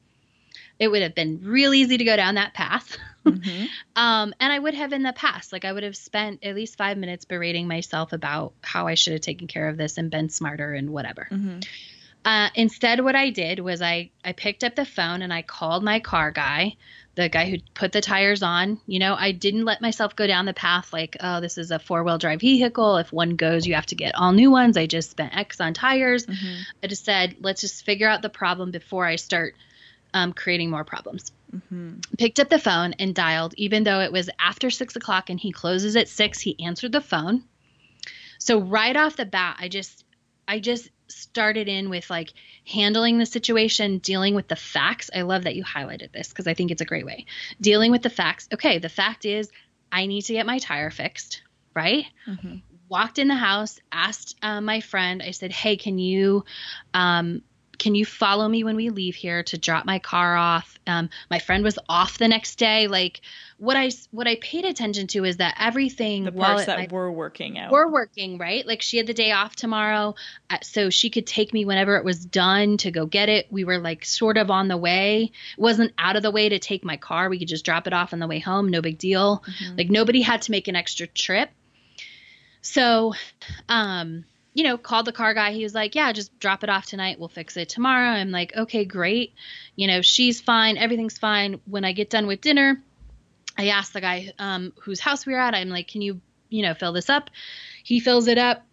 It 0.79 0.89
would 0.89 1.01
have 1.01 1.15
been 1.15 1.41
real 1.43 1.73
easy 1.73 1.97
to 1.97 2.03
go 2.03 2.15
down 2.15 2.35
that 2.35 2.53
path. 2.53 2.97
Mm-hmm. 3.23 3.67
um, 3.95 4.33
and 4.37 4.51
I 4.51 4.59
would 4.59 4.73
have 4.73 4.91
in 4.91 5.01
the 5.01 5.13
past, 5.13 5.53
like 5.53 5.63
I 5.63 5.71
would 5.71 5.83
have 5.83 5.95
spent 5.95 6.43
at 6.43 6.55
least 6.55 6.77
five 6.77 6.97
minutes 6.97 7.23
berating 7.23 7.69
myself 7.69 8.11
about 8.11 8.51
how 8.61 8.87
I 8.87 8.95
should 8.95 9.13
have 9.13 9.21
taken 9.21 9.47
care 9.47 9.69
of 9.69 9.77
this 9.77 9.97
and 9.97 10.11
been 10.11 10.27
smarter 10.27 10.73
and 10.73 10.89
whatever. 10.89 11.29
Mm-hmm. 11.31 11.59
Uh, 12.25 12.49
instead, 12.55 12.99
what 13.01 13.15
I 13.15 13.29
did 13.29 13.59
was 13.59 13.81
I 13.81 14.11
I 14.25 14.33
picked 14.33 14.65
up 14.65 14.75
the 14.75 14.83
phone 14.83 15.21
and 15.21 15.33
I 15.33 15.41
called 15.41 15.85
my 15.85 16.01
car 16.01 16.31
guy, 16.31 16.75
the 17.15 17.29
guy 17.29 17.49
who 17.49 17.57
put 17.73 17.91
the 17.91 18.01
tires 18.01 18.41
on. 18.41 18.79
You 18.87 18.99
know, 18.99 19.15
I 19.15 19.31
didn't 19.31 19.65
let 19.65 19.81
myself 19.81 20.15
go 20.15 20.25
down 20.25 20.45
the 20.45 20.53
path 20.53 20.91
like, 20.91 21.17
oh, 21.19 21.41
this 21.41 21.57
is 21.57 21.71
a 21.71 21.79
four 21.79 22.03
wheel 22.03 22.17
drive 22.17 22.39
vehicle. 22.39 22.97
If 22.97 23.13
one 23.13 23.35
goes, 23.35 23.67
you 23.67 23.75
have 23.75 23.85
to 23.87 23.95
get 23.95 24.15
all 24.15 24.31
new 24.31 24.49
ones. 24.49 24.77
I 24.77 24.87
just 24.87 25.11
spent 25.11 25.35
X 25.35 25.61
on 25.61 25.73
tires. 25.73 26.25
Mm-hmm. 26.25 26.61
I 26.83 26.87
just 26.87 27.05
said, 27.05 27.35
let's 27.41 27.61
just 27.61 27.85
figure 27.85 28.09
out 28.09 28.21
the 28.21 28.29
problem 28.29 28.71
before 28.71 29.05
I 29.05 29.17
start 29.17 29.55
um, 30.13 30.33
creating 30.33 30.69
more 30.69 30.83
problems. 30.83 31.31
Mm-hmm. 31.55 31.99
Picked 32.17 32.39
up 32.39 32.49
the 32.49 32.59
phone 32.59 32.93
and 32.93 33.13
dialed, 33.13 33.53
even 33.57 33.83
though 33.83 33.99
it 33.99 34.11
was 34.11 34.29
after 34.39 34.69
six 34.69 34.95
o'clock 34.95 35.29
and 35.29 35.39
he 35.39 35.51
closes 35.51 35.95
at 35.95 36.09
six. 36.09 36.39
He 36.39 36.59
answered 36.63 36.91
the 36.91 37.01
phone. 37.01 37.43
So 38.39 38.59
right 38.59 38.95
off 38.95 39.15
the 39.15 39.25
bat, 39.25 39.57
I 39.59 39.69
just, 39.69 40.03
I 40.47 40.59
just 40.59 40.89
started 41.07 41.67
in 41.67 41.89
with 41.89 42.09
like 42.09 42.33
handling 42.65 43.17
the 43.17 43.25
situation, 43.25 43.97
dealing 43.99 44.35
with 44.35 44.47
the 44.47 44.55
facts. 44.55 45.09
I 45.13 45.21
love 45.21 45.43
that 45.43 45.55
you 45.55 45.63
highlighted 45.63 46.11
this 46.11 46.29
because 46.29 46.47
I 46.47 46.53
think 46.53 46.71
it's 46.71 46.81
a 46.81 46.85
great 46.85 47.05
way. 47.05 47.25
Dealing 47.61 47.91
with 47.91 48.01
the 48.01 48.09
facts. 48.09 48.47
Okay, 48.53 48.79
the 48.79 48.89
fact 48.89 49.25
is, 49.25 49.51
I 49.91 50.05
need 50.07 50.23
to 50.23 50.33
get 50.33 50.45
my 50.45 50.59
tire 50.59 50.89
fixed, 50.89 51.43
right? 51.75 52.05
Mm-hmm. 52.27 52.57
Walked 52.89 53.19
in 53.19 53.27
the 53.27 53.35
house, 53.35 53.79
asked 53.91 54.35
uh, 54.41 54.61
my 54.61 54.81
friend, 54.81 55.21
I 55.23 55.31
said, 55.31 55.51
hey, 55.51 55.77
can 55.77 55.97
you 55.97 56.45
um, 56.93 57.41
can 57.83 57.95
you 57.95 58.05
follow 58.05 58.47
me 58.47 58.63
when 58.63 58.77
we 58.77 58.89
leave 58.89 59.13
here 59.13 59.43
to 59.43 59.57
drop 59.57 59.85
my 59.85 59.99
car 59.99 60.37
off? 60.37 60.79
Um, 60.87 61.09
my 61.29 61.39
friend 61.39 61.65
was 61.65 61.77
off 61.89 62.17
the 62.17 62.29
next 62.29 62.55
day. 62.55 62.87
Like 62.87 63.19
what 63.57 63.75
i 63.75 63.91
what 64.11 64.25
i 64.25 64.35
paid 64.37 64.63
attention 64.63 65.07
to 65.07 65.25
is 65.25 65.37
that 65.37 65.55
everything 65.59 66.23
the 66.23 66.31
parts 66.31 66.65
that 66.65 66.91
were 66.93 67.11
working 67.11 67.59
out. 67.59 67.73
were 67.73 67.91
working 67.91 68.37
right? 68.37 68.65
Like 68.65 68.81
she 68.81 68.95
had 68.95 69.05
the 69.05 69.13
day 69.13 69.33
off 69.33 69.57
tomorrow 69.57 70.15
uh, 70.49 70.59
so 70.63 70.89
she 70.89 71.09
could 71.09 71.27
take 71.27 71.51
me 71.51 71.65
whenever 71.65 71.97
it 71.97 72.05
was 72.05 72.25
done 72.25 72.77
to 72.77 72.89
go 72.89 73.05
get 73.05 73.27
it. 73.27 73.47
We 73.51 73.65
were 73.65 73.79
like 73.79 74.05
sort 74.05 74.37
of 74.37 74.49
on 74.49 74.69
the 74.69 74.77
way. 74.77 75.33
It 75.57 75.61
wasn't 75.61 75.91
out 75.97 76.15
of 76.15 76.23
the 76.23 76.31
way 76.31 76.47
to 76.47 76.59
take 76.59 76.85
my 76.85 76.95
car. 76.95 77.27
We 77.27 77.37
could 77.37 77.49
just 77.49 77.65
drop 77.65 77.85
it 77.85 77.91
off 77.91 78.13
on 78.13 78.19
the 78.19 78.27
way 78.27 78.39
home. 78.39 78.69
No 78.69 78.81
big 78.81 78.97
deal. 78.97 79.43
Mm-hmm. 79.45 79.75
like 79.77 79.89
nobody 79.89 80.21
had 80.21 80.43
to 80.43 80.51
make 80.51 80.69
an 80.69 80.77
extra 80.77 81.05
trip. 81.05 81.49
So 82.61 83.13
um 83.67 84.23
you 84.53 84.63
know, 84.63 84.77
called 84.77 85.05
the 85.05 85.11
car 85.11 85.33
guy. 85.33 85.51
He 85.51 85.63
was 85.63 85.73
like, 85.73 85.95
"Yeah, 85.95 86.11
just 86.11 86.37
drop 86.39 86.63
it 86.63 86.69
off 86.69 86.85
tonight. 86.85 87.19
We'll 87.19 87.29
fix 87.29 87.57
it 87.57 87.69
tomorrow." 87.69 88.09
I'm 88.09 88.31
like, 88.31 88.55
"Okay, 88.55 88.85
great." 88.85 89.33
You 89.75 89.87
know, 89.87 90.01
she's 90.01 90.41
fine. 90.41 90.77
Everything's 90.77 91.17
fine. 91.17 91.59
When 91.65 91.83
I 91.85 91.91
get 91.91 92.09
done 92.09 92.27
with 92.27 92.41
dinner, 92.41 92.81
I 93.57 93.69
asked 93.69 93.93
the 93.93 94.01
guy 94.01 94.33
um, 94.39 94.73
whose 94.81 94.99
house 94.99 95.25
we 95.25 95.33
are 95.33 95.39
at. 95.39 95.55
I'm 95.55 95.69
like, 95.69 95.87
"Can 95.87 96.01
you, 96.01 96.21
you 96.49 96.61
know, 96.61 96.73
fill 96.73 96.93
this 96.93 97.09
up?" 97.09 97.29
He 97.83 97.99
fills 97.99 98.27
it 98.27 98.37
up. 98.37 98.63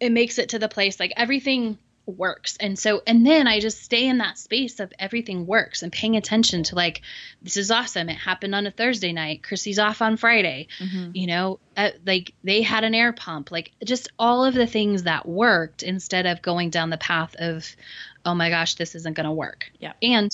It 0.00 0.12
makes 0.12 0.38
it 0.38 0.50
to 0.50 0.58
the 0.58 0.68
place. 0.68 1.00
Like 1.00 1.12
everything 1.16 1.78
works. 2.06 2.56
And 2.58 2.78
so, 2.78 3.02
and 3.06 3.26
then 3.26 3.46
I 3.46 3.60
just 3.60 3.82
stay 3.82 4.06
in 4.06 4.18
that 4.18 4.38
space 4.38 4.80
of 4.80 4.92
everything 4.98 5.46
works 5.46 5.82
and 5.82 5.92
paying 5.92 6.16
attention 6.16 6.62
to 6.64 6.74
like, 6.74 7.02
this 7.42 7.56
is 7.56 7.70
awesome. 7.70 8.08
It 8.08 8.16
happened 8.16 8.54
on 8.54 8.66
a 8.66 8.70
Thursday 8.70 9.12
night. 9.12 9.42
Chrissy's 9.42 9.78
off 9.78 10.02
on 10.02 10.16
Friday. 10.16 10.68
Mm-hmm. 10.78 11.10
You 11.14 11.26
know, 11.26 11.58
uh, 11.76 11.90
like 12.06 12.34
they 12.42 12.62
had 12.62 12.84
an 12.84 12.94
air 12.94 13.12
pump, 13.12 13.50
like 13.50 13.72
just 13.84 14.08
all 14.18 14.44
of 14.44 14.54
the 14.54 14.66
things 14.66 15.04
that 15.04 15.26
worked 15.26 15.82
instead 15.82 16.26
of 16.26 16.42
going 16.42 16.70
down 16.70 16.90
the 16.90 16.98
path 16.98 17.34
of, 17.38 17.66
oh 18.24 18.34
my 18.34 18.50
gosh, 18.50 18.74
this 18.74 18.94
isn't 18.94 19.16
going 19.16 19.26
to 19.26 19.32
work. 19.32 19.70
Yeah. 19.78 19.92
And 20.02 20.30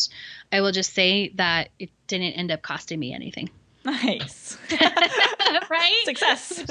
I 0.53 0.61
will 0.61 0.73
just 0.73 0.93
say 0.93 1.31
that 1.37 1.71
it 1.79 1.91
didn't 2.07 2.33
end 2.33 2.51
up 2.51 2.63
costing 2.63 2.99
me 2.99 3.15
anything. 3.15 3.51
Nice. 3.85 4.59
right? 5.71 6.03
Success. 6.05 6.65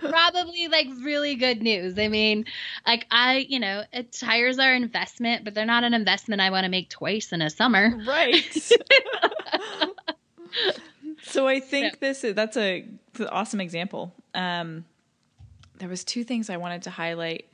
Probably 0.00 0.68
like 0.68 0.86
really 1.02 1.34
good 1.34 1.62
news. 1.62 1.98
I 1.98 2.08
mean, 2.08 2.46
like 2.86 3.06
I, 3.10 3.46
you 3.48 3.60
know, 3.60 3.84
it, 3.92 4.12
tires 4.12 4.58
are 4.58 4.74
investment, 4.74 5.44
but 5.44 5.54
they're 5.54 5.66
not 5.66 5.84
an 5.84 5.94
investment 5.94 6.40
I 6.40 6.50
want 6.50 6.64
to 6.64 6.70
make 6.70 6.88
twice 6.88 7.32
in 7.32 7.42
a 7.42 7.50
summer. 7.50 7.94
Right. 8.06 8.44
so 11.22 11.46
I 11.46 11.60
think 11.60 11.84
yeah. 11.84 11.98
this 12.00 12.24
is 12.24 12.34
that's 12.34 12.56
a 12.56 12.86
awesome 13.30 13.60
example. 13.60 14.14
Um, 14.34 14.84
there 15.78 15.88
was 15.88 16.04
two 16.04 16.24
things 16.24 16.48
I 16.50 16.56
wanted 16.56 16.82
to 16.82 16.90
highlight. 16.90 17.46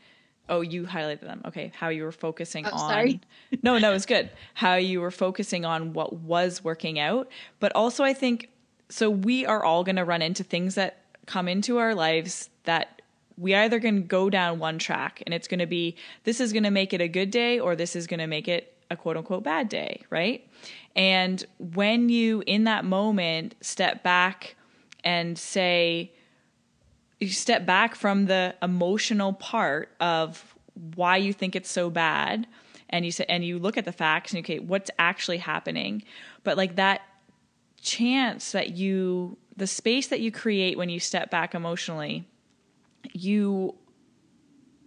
Oh, 0.48 0.62
you 0.62 0.84
highlighted 0.84 1.20
them. 1.20 1.42
Okay, 1.46 1.72
how 1.74 1.88
you 1.88 2.04
were 2.04 2.12
focusing 2.12 2.66
oh, 2.66 2.70
on. 2.72 2.78
Sorry. 2.78 3.20
no, 3.62 3.78
no, 3.78 3.92
it's 3.92 4.06
good. 4.06 4.30
How 4.54 4.74
you 4.74 5.00
were 5.00 5.10
focusing 5.12 5.64
on 5.64 5.92
what 5.92 6.12
was 6.12 6.62
working 6.62 6.98
out, 6.98 7.28
but 7.60 7.72
also 7.74 8.02
I 8.04 8.12
think 8.12 8.48
so 8.90 9.08
we 9.08 9.46
are 9.46 9.64
all 9.64 9.84
going 9.84 9.96
to 9.96 10.04
run 10.04 10.20
into 10.20 10.44
things 10.44 10.74
that 10.74 10.98
come 11.26 11.48
into 11.48 11.78
our 11.78 11.94
lives 11.94 12.50
that 12.64 13.00
we 13.38 13.54
either 13.54 13.80
can 13.80 14.06
go 14.06 14.28
down 14.28 14.58
one 14.58 14.78
track 14.78 15.22
and 15.24 15.32
it's 15.32 15.48
going 15.48 15.60
to 15.60 15.66
be 15.66 15.96
this 16.24 16.40
is 16.40 16.52
going 16.52 16.64
to 16.64 16.70
make 16.70 16.92
it 16.92 17.00
a 17.00 17.08
good 17.08 17.30
day 17.30 17.58
or 17.58 17.74
this 17.74 17.96
is 17.96 18.06
going 18.06 18.20
to 18.20 18.26
make 18.26 18.48
it 18.48 18.76
a 18.90 18.96
quote 18.96 19.16
unquote 19.16 19.44
bad 19.44 19.68
day, 19.68 20.02
right? 20.10 20.46
And 20.96 21.42
when 21.58 22.08
you 22.08 22.42
in 22.46 22.64
that 22.64 22.84
moment 22.84 23.54
step 23.60 24.02
back 24.02 24.56
and 25.04 25.38
say 25.38 26.12
you 27.20 27.28
step 27.28 27.64
back 27.64 27.94
from 27.94 28.26
the 28.26 28.54
emotional 28.62 29.32
part 29.32 29.90
of 30.00 30.54
why 30.94 31.16
you 31.16 31.32
think 31.32 31.54
it's 31.54 31.70
so 31.70 31.90
bad 31.90 32.46
and 32.88 33.04
you 33.04 33.12
say 33.12 33.24
and 33.28 33.44
you 33.44 33.58
look 33.58 33.76
at 33.76 33.84
the 33.84 33.92
facts 33.92 34.32
and 34.32 34.44
okay 34.44 34.58
what's 34.58 34.90
actually 34.98 35.36
happening 35.38 36.02
but 36.42 36.56
like 36.56 36.76
that 36.76 37.02
chance 37.82 38.52
that 38.52 38.70
you 38.70 39.36
the 39.56 39.66
space 39.66 40.08
that 40.08 40.20
you 40.20 40.30
create 40.30 40.76
when 40.78 40.88
you 40.88 41.00
step 41.00 41.30
back 41.30 41.54
emotionally 41.54 42.26
you 43.12 43.74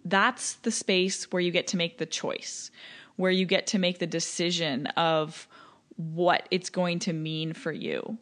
that's 0.06 0.54
the 0.56 0.72
space 0.72 1.32
where 1.32 1.42
you 1.42 1.52
get 1.52 1.68
to 1.68 1.78
make 1.78 1.98
the 1.98 2.06
choice 2.06 2.72
where 3.16 3.32
you 3.32 3.46
get 3.46 3.68
to 3.68 3.80
make 3.80 4.00
the 4.00 4.08
decision 4.08 4.88
of 4.88 5.48
what 5.96 6.48
it's 6.52 6.70
going 6.70 7.00
to 7.00 7.14
mean 7.14 7.54
for 7.54 7.72
you. 7.72 8.18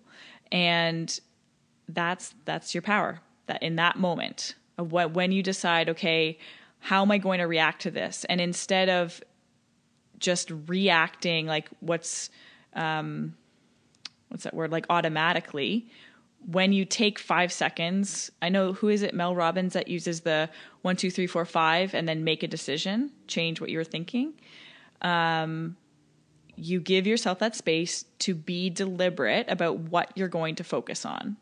And 0.52 1.20
that's 1.88 2.34
that's 2.46 2.74
your 2.74 2.82
power 2.82 3.20
that 3.48 3.62
in 3.64 3.76
that 3.76 3.98
moment 3.98 4.56
of 4.78 4.92
what 4.92 5.14
when 5.14 5.32
you 5.32 5.44
decide 5.44 5.90
okay 5.90 6.38
how 6.80 7.02
am 7.02 7.12
i 7.12 7.18
going 7.18 7.40
to 7.40 7.46
react 7.46 7.82
to 7.82 7.92
this? 7.92 8.26
And 8.30 8.40
instead 8.40 8.90
of 8.90 9.22
just 10.20 10.52
reacting 10.68 11.48
like 11.48 11.70
what's 11.80 12.30
um 12.74 13.36
what's 14.32 14.44
that 14.46 14.54
word 14.54 14.72
like 14.72 14.86
automatically 14.90 15.88
when 16.46 16.74
you 16.74 16.86
take 16.86 17.20
five 17.20 17.52
seconds, 17.52 18.32
I 18.42 18.50
know 18.50 18.74
who 18.74 18.90
is 18.90 19.04
it, 19.04 19.14
Mel 19.14 19.36
Robbins, 19.36 19.74
that 19.74 19.88
uses 19.88 20.22
the 20.22 20.50
one, 20.82 20.96
two, 20.96 21.12
three, 21.12 21.28
four, 21.28 21.46
five, 21.46 21.94
and 21.94 22.08
then 22.08 22.24
make 22.24 22.44
a 22.44 22.48
decision, 22.48 23.12
change 23.28 23.62
what 23.62 23.70
you're 23.70 23.84
thinking. 23.84 24.34
Um, 25.02 25.78
you 26.56 26.80
give 26.80 27.08
yourself 27.08 27.40
that 27.40 27.56
space 27.56 28.06
to 28.20 28.34
be 28.34 28.70
deliberate 28.70 29.50
about 29.50 29.78
what 29.78 30.12
you're 30.16 30.28
going 30.28 30.56
to 30.56 30.64
focus 30.64 31.06
on. 31.06 31.38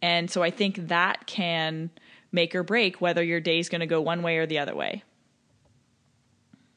And 0.00 0.30
so 0.30 0.42
I 0.42 0.50
think 0.50 0.88
that 0.88 1.26
can 1.26 1.90
make 2.32 2.54
or 2.54 2.62
break 2.62 3.00
whether 3.00 3.22
your 3.22 3.40
day 3.40 3.58
is 3.58 3.68
going 3.68 3.80
to 3.80 3.86
go 3.86 4.00
one 4.00 4.22
way 4.22 4.38
or 4.38 4.46
the 4.46 4.58
other 4.58 4.74
way. 4.74 5.04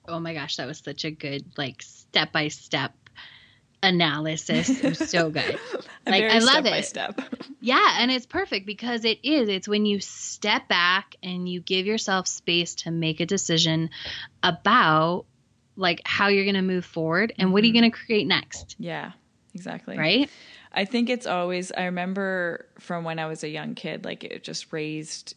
Oh 0.08 0.20
my 0.20 0.34
gosh, 0.34 0.58
that 0.58 0.68
was 0.68 0.80
such 0.80 1.04
a 1.06 1.12
good, 1.12 1.46
like, 1.58 1.82
step 1.82 2.32
by 2.32 2.48
step 2.50 2.94
analysis. 3.86 4.82
Was 4.82 5.10
so 5.10 5.30
good. 5.30 5.60
like 6.06 6.24
I 6.24 6.40
love 6.40 6.66
it. 6.66 6.86
Step. 6.86 7.22
Yeah, 7.62 7.96
and 7.98 8.12
it's 8.12 8.28
perfect 8.28 8.68
because 8.68 9.06
it 9.06 9.18
is. 9.24 9.50
It's 9.50 9.68
when 9.68 9.88
you 9.88 10.00
step 10.00 10.68
back 10.68 11.16
and 11.24 11.50
you 11.50 11.62
give 11.62 11.88
yourself 11.88 12.28
space 12.28 12.76
to 12.76 12.92
make 12.92 13.20
a 13.22 13.26
decision 13.26 13.90
about 14.44 15.26
like 15.76 16.02
how 16.06 16.28
you're 16.28 16.44
going 16.44 16.56
to 16.56 16.62
move 16.62 16.86
forward 16.86 17.34
and 17.40 17.52
what 17.52 17.64
are 17.64 17.66
you 17.66 17.74
mm-hmm. 17.74 17.82
going 17.82 17.92
to 17.92 17.98
create 17.98 18.28
next. 18.28 18.76
Yeah. 18.78 19.14
Exactly. 19.56 19.98
Right? 19.98 20.30
I 20.74 20.86
think 20.86 21.10
it's 21.10 21.26
always 21.26 21.72
I 21.72 21.86
remember 21.86 22.68
from 22.78 23.04
when 23.04 23.18
I 23.18 23.26
was 23.26 23.44
a 23.44 23.50
young 23.50 23.74
kid 23.74 24.06
like 24.06 24.24
it 24.24 24.44
just 24.44 24.72
raised 24.72 25.36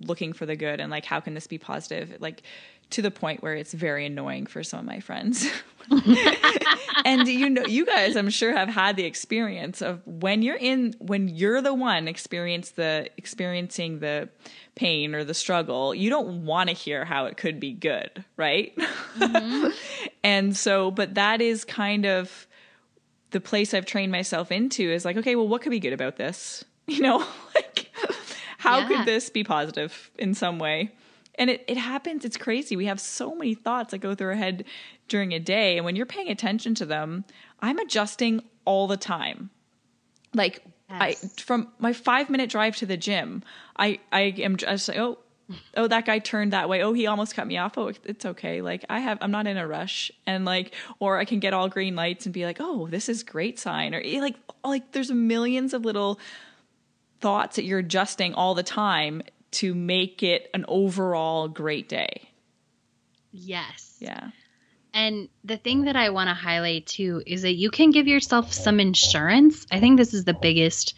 looking 0.00 0.32
for 0.32 0.44
the 0.44 0.56
good 0.56 0.80
and 0.80 0.90
like 0.90 1.04
how 1.04 1.20
can 1.20 1.34
this 1.34 1.46
be 1.46 1.58
positive? 1.58 2.16
Like 2.20 2.42
to 2.90 3.02
the 3.02 3.10
point 3.10 3.42
where 3.42 3.54
it's 3.54 3.72
very 3.72 4.04
annoying 4.04 4.46
for 4.46 4.62
some 4.62 4.80
of 4.80 4.84
my 4.84 5.00
friends. 5.00 5.48
and 7.04 7.26
you 7.28 7.50
know, 7.50 7.64
you 7.66 7.86
guys, 7.86 8.16
I'm 8.16 8.30
sure, 8.30 8.56
have 8.56 8.68
had 8.68 8.96
the 8.96 9.04
experience 9.04 9.82
of 9.82 10.00
when 10.06 10.42
you're 10.42 10.56
in, 10.56 10.94
when 10.98 11.28
you're 11.28 11.60
the 11.60 11.74
one 11.74 12.08
experience 12.08 12.70
the 12.70 13.08
experiencing 13.16 14.00
the 14.00 14.28
pain 14.74 15.14
or 15.14 15.24
the 15.24 15.34
struggle, 15.34 15.94
you 15.94 16.10
don't 16.10 16.44
want 16.44 16.68
to 16.68 16.74
hear 16.74 17.04
how 17.04 17.26
it 17.26 17.36
could 17.36 17.60
be 17.60 17.72
good, 17.72 18.24
right? 18.36 18.74
Mm-hmm. 18.76 19.68
and 20.24 20.56
so, 20.56 20.90
but 20.90 21.14
that 21.14 21.40
is 21.40 21.64
kind 21.64 22.06
of 22.06 22.46
the 23.30 23.40
place 23.40 23.74
I've 23.74 23.86
trained 23.86 24.12
myself 24.12 24.52
into 24.52 24.82
is 24.82 25.04
like, 25.04 25.16
okay, 25.16 25.36
well, 25.36 25.48
what 25.48 25.62
could 25.62 25.70
be 25.70 25.80
good 25.80 25.92
about 25.92 26.16
this? 26.16 26.64
You 26.88 27.00
know, 27.00 27.24
like 27.54 27.90
how 28.58 28.80
yeah. 28.80 28.88
could 28.88 29.06
this 29.06 29.30
be 29.30 29.44
positive 29.44 30.10
in 30.18 30.34
some 30.34 30.58
way? 30.58 30.90
And 31.36 31.48
it, 31.48 31.64
it 31.66 31.78
happens, 31.78 32.24
it's 32.24 32.36
crazy. 32.36 32.76
We 32.76 32.86
have 32.86 33.00
so 33.00 33.34
many 33.34 33.54
thoughts 33.54 33.92
that 33.92 33.98
go 33.98 34.14
through 34.14 34.28
our 34.28 34.34
head 34.34 34.64
during 35.08 35.32
a 35.32 35.40
day. 35.40 35.76
And 35.76 35.84
when 35.84 35.96
you're 35.96 36.06
paying 36.06 36.28
attention 36.28 36.74
to 36.76 36.86
them, 36.86 37.24
I'm 37.60 37.78
adjusting 37.78 38.42
all 38.64 38.86
the 38.86 38.96
time. 38.96 39.50
Like 40.34 40.62
yes. 40.90 41.24
I 41.24 41.40
from 41.40 41.68
my 41.78 41.92
five 41.92 42.28
minute 42.28 42.50
drive 42.50 42.76
to 42.76 42.86
the 42.86 42.96
gym, 42.96 43.42
I, 43.76 43.98
I 44.10 44.34
am 44.38 44.56
just 44.56 44.88
like, 44.88 44.98
oh, 44.98 45.18
oh 45.76 45.86
that 45.86 46.06
guy 46.06 46.18
turned 46.18 46.52
that 46.52 46.68
way 46.68 46.82
oh 46.82 46.92
he 46.92 47.06
almost 47.06 47.34
cut 47.34 47.46
me 47.46 47.58
off 47.58 47.76
oh 47.76 47.92
it's 48.04 48.24
okay 48.24 48.62
like 48.62 48.84
i 48.88 49.00
have 49.00 49.18
i'm 49.20 49.30
not 49.30 49.46
in 49.46 49.56
a 49.56 49.66
rush 49.66 50.10
and 50.26 50.44
like 50.44 50.74
or 50.98 51.18
i 51.18 51.24
can 51.24 51.40
get 51.40 51.52
all 51.52 51.68
green 51.68 51.96
lights 51.96 52.26
and 52.26 52.32
be 52.32 52.44
like 52.44 52.58
oh 52.60 52.86
this 52.88 53.08
is 53.08 53.22
great 53.22 53.58
sign 53.58 53.94
or 53.94 54.00
eh, 54.04 54.20
like 54.20 54.36
like 54.64 54.92
there's 54.92 55.10
millions 55.10 55.74
of 55.74 55.84
little 55.84 56.18
thoughts 57.20 57.56
that 57.56 57.64
you're 57.64 57.80
adjusting 57.80 58.34
all 58.34 58.54
the 58.54 58.62
time 58.62 59.22
to 59.52 59.74
make 59.74 60.22
it 60.22 60.50
an 60.54 60.64
overall 60.68 61.48
great 61.48 61.88
day. 61.88 62.28
Yes. 63.30 63.96
Yeah. 64.00 64.30
And 64.94 65.28
the 65.42 65.56
thing 65.56 65.84
that 65.84 65.96
I 65.96 66.10
want 66.10 66.28
to 66.28 66.34
highlight 66.34 66.86
too 66.86 67.22
is 67.26 67.42
that 67.42 67.54
you 67.54 67.70
can 67.70 67.90
give 67.90 68.06
yourself 68.06 68.52
some 68.52 68.78
insurance. 68.78 69.66
I 69.70 69.80
think 69.80 69.96
this 69.96 70.12
is 70.12 70.24
the 70.24 70.34
biggest 70.34 70.94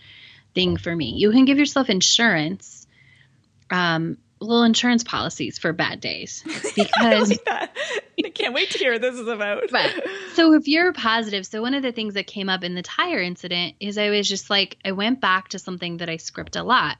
thing 0.54 0.76
for 0.76 0.94
me. 0.94 1.14
You 1.16 1.30
can 1.30 1.44
give 1.44 1.58
yourself 1.58 1.88
insurance, 1.88 2.86
um, 3.70 4.18
little 4.40 4.64
insurance 4.64 5.04
policies 5.04 5.58
for 5.58 5.72
bad 5.72 6.00
days 6.00 6.42
because 6.74 7.38
I, 7.46 7.60
like 7.60 8.26
I 8.26 8.30
can't 8.30 8.52
wait 8.52 8.70
to 8.70 8.78
hear 8.78 8.92
what 8.92 9.00
this 9.00 9.14
is 9.14 9.28
about. 9.28 9.62
But 9.70 9.92
so 10.34 10.54
if 10.54 10.66
you're 10.66 10.92
positive, 10.92 11.46
so 11.46 11.62
one 11.62 11.74
of 11.74 11.82
the 11.82 11.92
things 11.92 12.14
that 12.14 12.26
came 12.26 12.48
up 12.48 12.64
in 12.64 12.74
the 12.74 12.82
tire 12.82 13.20
incident 13.20 13.76
is 13.78 13.96
I 13.96 14.10
was 14.10 14.28
just 14.28 14.50
like 14.50 14.76
I 14.84 14.92
went 14.92 15.20
back 15.20 15.50
to 15.50 15.58
something 15.60 15.98
that 15.98 16.08
I 16.08 16.16
script 16.16 16.56
a 16.56 16.64
lot 16.64 16.98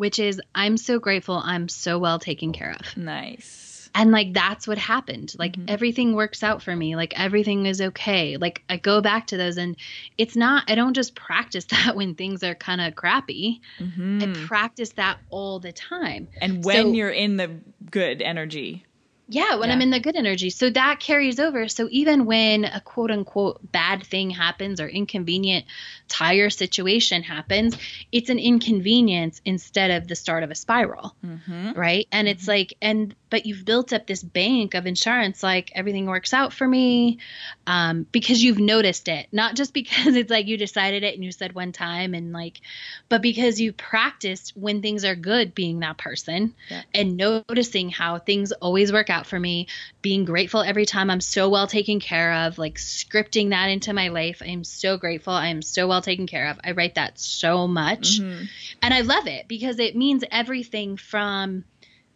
which 0.00 0.18
is 0.18 0.40
I'm 0.54 0.78
so 0.78 0.98
grateful 0.98 1.34
I'm 1.44 1.68
so 1.68 1.98
well 1.98 2.18
taken 2.18 2.54
care 2.54 2.74
of. 2.80 2.96
Nice. 2.96 3.90
And 3.94 4.10
like 4.12 4.32
that's 4.32 4.66
what 4.66 4.78
happened. 4.78 5.34
Like 5.38 5.52
mm-hmm. 5.52 5.66
everything 5.68 6.14
works 6.14 6.42
out 6.42 6.62
for 6.62 6.74
me. 6.74 6.96
Like 6.96 7.20
everything 7.20 7.66
is 7.66 7.82
okay. 7.82 8.38
Like 8.38 8.62
I 8.70 8.78
go 8.78 9.02
back 9.02 9.26
to 9.26 9.36
those 9.36 9.58
and 9.58 9.76
it's 10.16 10.36
not 10.36 10.70
I 10.70 10.74
don't 10.74 10.94
just 10.94 11.14
practice 11.14 11.64
that 11.70 11.96
when 11.96 12.14
things 12.14 12.42
are 12.42 12.54
kind 12.54 12.80
of 12.80 12.94
crappy. 12.94 13.60
Mm-hmm. 13.78 14.22
I 14.22 14.46
practice 14.46 14.92
that 14.92 15.18
all 15.28 15.60
the 15.60 15.72
time. 15.72 16.28
And 16.40 16.64
when 16.64 16.86
so, 16.86 16.92
you're 16.92 17.10
in 17.10 17.36
the 17.36 17.60
good 17.90 18.22
energy. 18.22 18.86
Yeah, 19.32 19.56
when 19.56 19.68
yeah. 19.68 19.76
I'm 19.76 19.80
in 19.80 19.90
the 19.90 20.00
good 20.00 20.16
energy. 20.16 20.50
So 20.50 20.70
that 20.70 20.98
carries 20.98 21.38
over. 21.38 21.68
So 21.68 21.86
even 21.92 22.26
when 22.26 22.64
a 22.64 22.80
quote 22.80 23.12
unquote 23.12 23.60
bad 23.70 24.02
thing 24.04 24.30
happens 24.30 24.80
or 24.80 24.88
inconvenient 24.88 25.66
tire 26.08 26.50
situation 26.50 27.22
happens, 27.22 27.76
it's 28.10 28.28
an 28.28 28.40
inconvenience 28.40 29.40
instead 29.44 29.92
of 29.92 30.08
the 30.08 30.16
start 30.16 30.42
of 30.42 30.50
a 30.50 30.56
spiral. 30.56 31.14
Mm-hmm. 31.24 31.78
Right. 31.78 32.08
And 32.10 32.26
mm-hmm. 32.26 32.32
it's 32.32 32.48
like, 32.48 32.74
and 32.82 33.14
but 33.30 33.46
you've 33.46 33.64
built 33.64 33.92
up 33.92 34.06
this 34.06 34.22
bank 34.22 34.74
of 34.74 34.86
insurance 34.86 35.42
like 35.42 35.70
everything 35.74 36.06
works 36.06 36.34
out 36.34 36.52
for 36.52 36.66
me 36.66 37.18
um, 37.66 38.04
because 38.12 38.42
you've 38.42 38.58
noticed 38.58 39.08
it 39.08 39.28
not 39.32 39.54
just 39.54 39.72
because 39.80 40.16
it's 40.16 40.30
like 40.30 40.46
you 40.46 40.56
decided 40.58 41.02
it 41.02 41.14
and 41.14 41.24
you 41.24 41.32
said 41.32 41.54
one 41.54 41.72
time 41.72 42.12
and 42.12 42.32
like 42.32 42.60
but 43.08 43.22
because 43.22 43.60
you 43.60 43.72
practiced 43.72 44.56
when 44.56 44.82
things 44.82 45.04
are 45.04 45.14
good 45.14 45.54
being 45.54 45.80
that 45.80 45.96
person 45.96 46.54
yeah. 46.68 46.82
and 46.92 47.16
noticing 47.16 47.88
how 47.88 48.18
things 48.18 48.52
always 48.52 48.92
work 48.92 49.08
out 49.08 49.19
for 49.26 49.38
me 49.38 49.66
being 50.02 50.24
grateful 50.24 50.60
every 50.60 50.86
time 50.86 51.10
i'm 51.10 51.20
so 51.20 51.48
well 51.48 51.66
taken 51.66 52.00
care 52.00 52.32
of 52.32 52.58
like 52.58 52.76
scripting 52.76 53.50
that 53.50 53.68
into 53.68 53.92
my 53.92 54.08
life 54.08 54.42
i'm 54.44 54.64
so 54.64 54.96
grateful 54.96 55.32
i'm 55.32 55.62
so 55.62 55.86
well 55.86 56.02
taken 56.02 56.26
care 56.26 56.48
of 56.48 56.58
i 56.64 56.72
write 56.72 56.94
that 56.94 57.18
so 57.18 57.66
much 57.66 58.20
mm-hmm. 58.20 58.44
and 58.82 58.94
i 58.94 59.00
love 59.00 59.26
it 59.26 59.48
because 59.48 59.78
it 59.78 59.96
means 59.96 60.24
everything 60.30 60.96
from 60.96 61.64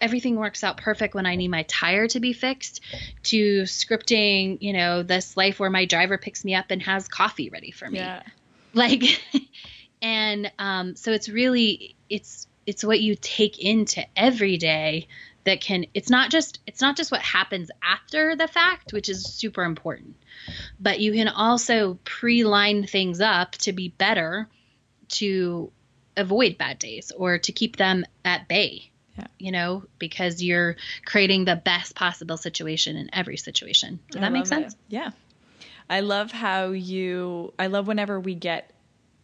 everything 0.01 0.37
works 0.37 0.63
out 0.63 0.77
perfect 0.77 1.15
when 1.15 1.25
I 1.25 1.37
need 1.37 1.49
my 1.49 1.63
tire 1.63 2.07
to 2.09 2.21
be 2.21 2.35
fixed 2.35 2.83
to 3.23 3.63
scripting, 3.63 4.59
you 4.61 4.75
know, 4.75 5.03
this 5.03 5.35
life 5.35 5.59
where 5.59 5.71
my 5.71 5.87
driver 5.87 6.19
picks 6.19 6.45
me 6.45 6.55
up 6.55 6.67
and 6.69 6.83
has 6.83 7.09
coffee 7.09 7.49
ready 7.49 7.71
for 7.71 7.89
me. 7.89 7.99
Yeah. 7.99 8.23
Like 8.77 9.05
and 10.03 10.51
um 10.59 10.97
so 10.97 11.13
it's 11.13 11.29
really 11.29 11.95
it's 12.11 12.49
it's 12.67 12.83
what 12.83 13.01
you 13.01 13.15
take 13.15 13.61
into 13.61 14.05
every 14.17 14.57
day 14.57 15.07
that 15.45 15.61
can 15.61 15.87
it's 15.95 16.11
not 16.11 16.31
just 16.31 16.61
it's 16.67 16.81
not 16.81 16.97
just 16.97 17.13
what 17.13 17.21
happens 17.21 17.71
after 17.83 18.35
the 18.37 18.49
fact 18.49 18.93
which 18.93 19.09
is 19.09 19.25
super 19.25 19.63
important 19.63 20.17
but 20.81 21.01
you 21.01 21.13
can 21.13 21.29
also 21.29 21.99
pre-line 22.05 22.87
things 22.87 23.21
up 23.21 23.53
to 23.53 23.73
be 23.73 23.89
better 23.89 24.49
to 25.09 25.71
avoid 26.17 26.57
bad 26.59 26.79
days 26.79 27.13
or 27.17 27.39
to 27.39 27.53
keep 27.53 27.77
them 27.77 28.05
at 28.25 28.49
bay 28.49 28.91
yeah. 29.17 29.27
You 29.39 29.53
know, 29.53 29.85
because 29.99 30.43
you're 30.43 30.77
creating 31.05 31.45
the 31.45 31.55
best 31.57 31.95
possible 31.95 32.37
situation 32.37 32.97
in 32.97 33.11
every 33.13 33.37
situation. 33.37 34.01
Does 34.11 34.21
that 34.21 34.33
make 34.33 34.47
sense? 34.47 34.73
It. 34.73 34.79
Yeah. 34.89 35.11
I 35.89 36.01
love 36.01 36.33
how 36.33 36.71
you, 36.71 37.53
I 37.59 37.69
love 37.69 37.87
whenever 37.87 38.19
we 38.19 38.35
get 38.35 38.73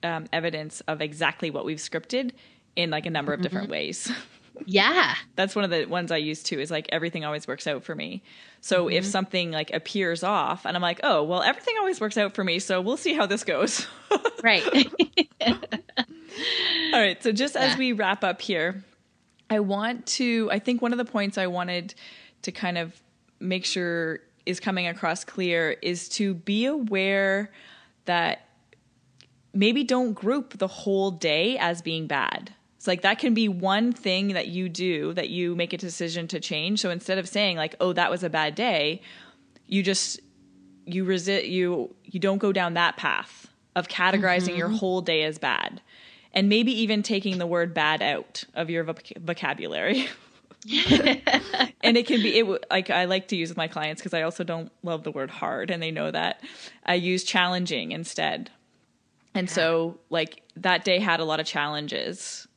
um, 0.02 0.26
evidence 0.33 0.80
of 0.83 1.00
exactly 1.00 1.50
what 1.50 1.64
we've 1.64 1.78
scripted 1.78 2.33
in 2.76 2.90
like 2.90 3.06
a 3.06 3.11
number 3.11 3.33
of 3.33 3.40
different 3.40 3.64
mm-hmm. 3.64 3.72
ways. 3.72 4.12
Yeah. 4.66 5.14
That's 5.36 5.54
one 5.54 5.64
of 5.64 5.70
the 5.70 5.86
ones 5.86 6.10
I 6.10 6.18
use 6.18 6.42
too 6.42 6.58
is 6.60 6.70
like 6.70 6.88
everything 6.90 7.24
always 7.24 7.46
works 7.46 7.66
out 7.66 7.84
for 7.84 7.94
me. 7.94 8.22
So 8.60 8.86
mm-hmm. 8.86 8.96
if 8.96 9.04
something 9.04 9.50
like 9.50 9.72
appears 9.72 10.22
off 10.22 10.66
and 10.66 10.76
I'm 10.76 10.82
like, 10.82 11.00
oh, 11.02 11.22
well, 11.24 11.42
everything 11.42 11.74
always 11.78 12.00
works 12.00 12.16
out 12.18 12.34
for 12.34 12.44
me. 12.44 12.58
So 12.58 12.80
we'll 12.80 12.96
see 12.96 13.14
how 13.14 13.26
this 13.26 13.44
goes. 13.44 13.86
right. 14.42 14.64
All 16.92 17.00
right. 17.00 17.22
So 17.22 17.32
just 17.32 17.54
yeah. 17.54 17.62
as 17.62 17.78
we 17.78 17.92
wrap 17.92 18.22
up 18.24 18.42
here, 18.42 18.84
I 19.48 19.60
want 19.60 20.06
to, 20.06 20.48
I 20.52 20.58
think 20.58 20.82
one 20.82 20.92
of 20.92 20.98
the 20.98 21.04
points 21.04 21.38
I 21.38 21.46
wanted 21.46 21.94
to 22.42 22.52
kind 22.52 22.78
of 22.78 23.00
make 23.40 23.64
sure 23.64 24.20
is 24.46 24.60
coming 24.60 24.86
across 24.86 25.24
clear 25.24 25.76
is 25.82 26.08
to 26.10 26.34
be 26.34 26.66
aware 26.66 27.50
that 28.04 28.48
maybe 29.52 29.84
don't 29.84 30.12
group 30.12 30.58
the 30.58 30.66
whole 30.66 31.10
day 31.10 31.58
as 31.58 31.82
being 31.82 32.06
bad. 32.06 32.54
It's 32.81 32.87
like 32.87 33.03
that 33.03 33.19
can 33.19 33.35
be 33.35 33.47
one 33.47 33.93
thing 33.93 34.29
that 34.29 34.49
you 34.49 34.71
do 34.71 35.12
that 35.12 35.29
you 35.29 35.55
make 35.55 35.75
a 35.75 35.77
decision 35.77 36.27
to 36.29 36.40
change. 36.40 36.81
So 36.81 36.88
instead 36.88 37.19
of 37.19 37.29
saying 37.29 37.59
like, 37.59 37.77
"Oh, 37.79 37.93
that 37.93 38.11
was 38.11 38.25
a 38.25 38.31
bad 38.31 38.55
day," 38.55 39.03
you 39.66 39.83
just 39.83 40.19
you 40.87 41.05
resist 41.05 41.45
you 41.45 41.95
you 42.07 42.19
don't 42.19 42.38
go 42.38 42.53
down 42.53 42.73
that 42.73 42.97
path 42.97 43.49
of 43.77 43.88
categorizing 43.88 44.53
mm-hmm. 44.53 44.57
your 44.57 44.71
whole 44.71 45.03
day 45.03 45.25
as 45.25 45.38
bad 45.38 45.83
and 46.33 46.49
maybe 46.49 46.73
even 46.73 47.03
taking 47.03 47.37
the 47.37 47.47
word 47.47 47.75
bad 47.75 48.01
out 48.01 48.45
of 48.55 48.71
your 48.71 48.83
voc- 48.85 49.19
vocabulary. 49.19 50.09
and 51.83 51.99
it 51.99 52.07
can 52.07 52.23
be 52.23 52.38
it 52.38 52.64
like 52.71 52.88
I 52.88 53.05
like 53.05 53.29
to 53.29 53.37
use 53.37 53.51
with 53.51 53.59
my 53.59 53.69
clients 53.69 54.01
because 54.01 54.14
I 54.14 54.23
also 54.23 54.43
don't 54.43 54.73
love 54.83 55.05
the 55.05 55.11
word 55.11 55.29
hard 55.29 55.71
and 55.71 55.83
they 55.83 55.90
know 55.90 56.11
that. 56.11 56.43
I 56.87 56.95
use 56.95 57.25
challenging 57.25 57.93
instead. 57.93 58.49
And 59.35 59.51
so 59.51 59.99
like 60.09 60.40
that 60.57 60.83
day 60.83 60.99
had 60.99 61.21
a 61.21 61.27
lot 61.27 61.40
of 61.40 61.47
challenges. 61.47 62.49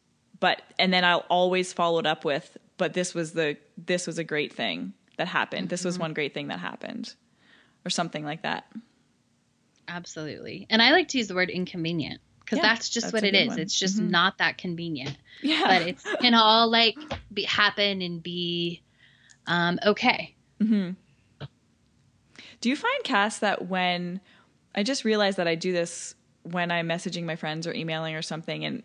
But 0.44 0.62
and 0.78 0.92
then 0.94 1.06
I'll 1.06 1.26
always 1.30 1.72
follow 1.72 2.00
it 2.00 2.06
up 2.06 2.26
with 2.26 2.58
but 2.78 2.92
this 2.94 3.14
was 3.14 3.32
the 3.32 3.56
this 3.78 4.06
was 4.06 4.18
a 4.18 4.26
great 4.26 4.52
thing 4.52 4.92
that 5.16 5.30
happened. 5.30 5.70
This 5.70 5.86
was 5.86 5.98
one 5.98 6.14
great 6.14 6.34
thing 6.34 6.50
that 6.50 6.60
happened 6.60 7.14
or 7.86 7.90
something 7.90 8.26
like 8.26 8.42
that. 8.42 8.66
Absolutely. 9.88 10.68
And 10.70 10.82
I 10.82 10.92
like 10.92 11.08
to 11.10 11.18
use 11.18 11.30
the 11.30 11.36
word 11.36 11.50
inconvenient 11.50 12.20
because 12.42 12.58
Yeah, 12.58 12.64
that's 12.64 12.90
just 12.90 13.06
that's 13.06 13.14
what 13.14 13.24
it 13.24 13.34
is. 13.36 13.48
one. 13.48 13.60
It's 13.60 13.80
just 13.80 13.98
Mhm. 14.02 14.10
not 14.10 14.38
that 14.40 14.58
convenient. 14.58 15.18
Yeah. 15.42 15.64
But 15.66 15.82
it's 15.84 16.04
can 16.20 16.34
all 16.34 16.70
like 16.70 16.98
be, 17.34 17.44
happen 17.44 18.02
and 18.02 18.22
be 18.22 18.82
um, 19.48 19.80
okay. 19.86 20.36
Do 20.60 20.96
you 22.70 22.76
find, 22.76 23.04
Cass, 23.06 23.40
that 23.40 23.68
when 23.68 24.20
I 24.76 24.84
just 24.84 25.04
realized 25.06 25.38
that 25.38 25.48
I 25.48 25.56
do 25.56 25.72
this 25.72 26.16
when 26.44 26.70
I'm 26.72 26.88
messaging 26.90 27.24
my 27.24 27.36
friends 27.38 27.66
or 27.68 27.74
emailing 27.74 28.16
or 28.16 28.22
something, 28.22 28.64
and 28.66 28.84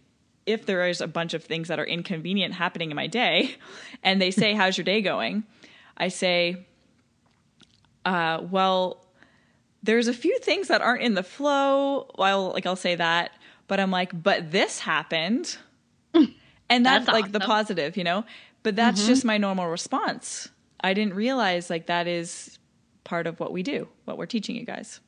if 0.49 0.67
there 0.67 0.89
is 0.89 1.01
a 1.01 1.07
bunch 1.07 1.35
of 1.35 1.45
things 1.45 1.69
that 1.69 1.79
are 1.79 1.85
inconvenient 1.85 2.55
happening 2.55 2.91
in 2.91 2.97
my 2.97 3.07
day, 3.07 3.57
and 4.03 4.21
they 4.21 4.31
say, 4.31 4.55
How's 4.55 4.77
your 4.77 4.85
day 4.85 5.03
going? 5.03 5.45
I 5.97 6.09
say, 6.09 6.67
uh, 8.05 8.41
Well, 8.51 9.05
there's 9.83 10.09
a 10.09 10.15
few 10.15 10.39
things 10.41 10.69
that 10.69 10.81
aren't 10.81 11.03
in 11.03 11.15
the 11.15 11.23
flow. 11.23 12.11
Well, 12.17 12.51
like 12.53 12.67
I'll 12.67 12.77
say 12.77 12.95
that, 12.97 13.33
but 13.69 13.79
I'm 13.79 13.91
like, 13.91 14.21
But 14.21 14.51
this 14.51 14.81
happened. 14.81 15.57
And 16.71 16.85
that's, 16.85 17.07
That's 17.07 17.15
like 17.15 17.33
the 17.33 17.41
positive, 17.41 17.97
you 17.97 18.05
know? 18.05 18.27
But 18.63 18.77
that's 18.77 19.07
just 19.07 19.25
my 19.25 19.39
normal 19.39 19.69
response. 19.69 20.51
I 20.79 20.93
didn't 20.93 21.15
realize 21.15 21.71
like 21.71 21.87
that 21.87 22.07
is 22.07 22.59
part 23.05 23.27
of 23.27 23.41
what 23.41 23.53
we 23.53 23.63
do, 23.63 23.89
what 24.05 24.19
we're 24.19 24.27
teaching 24.27 24.55
you 24.55 24.67
guys. 24.67 25.01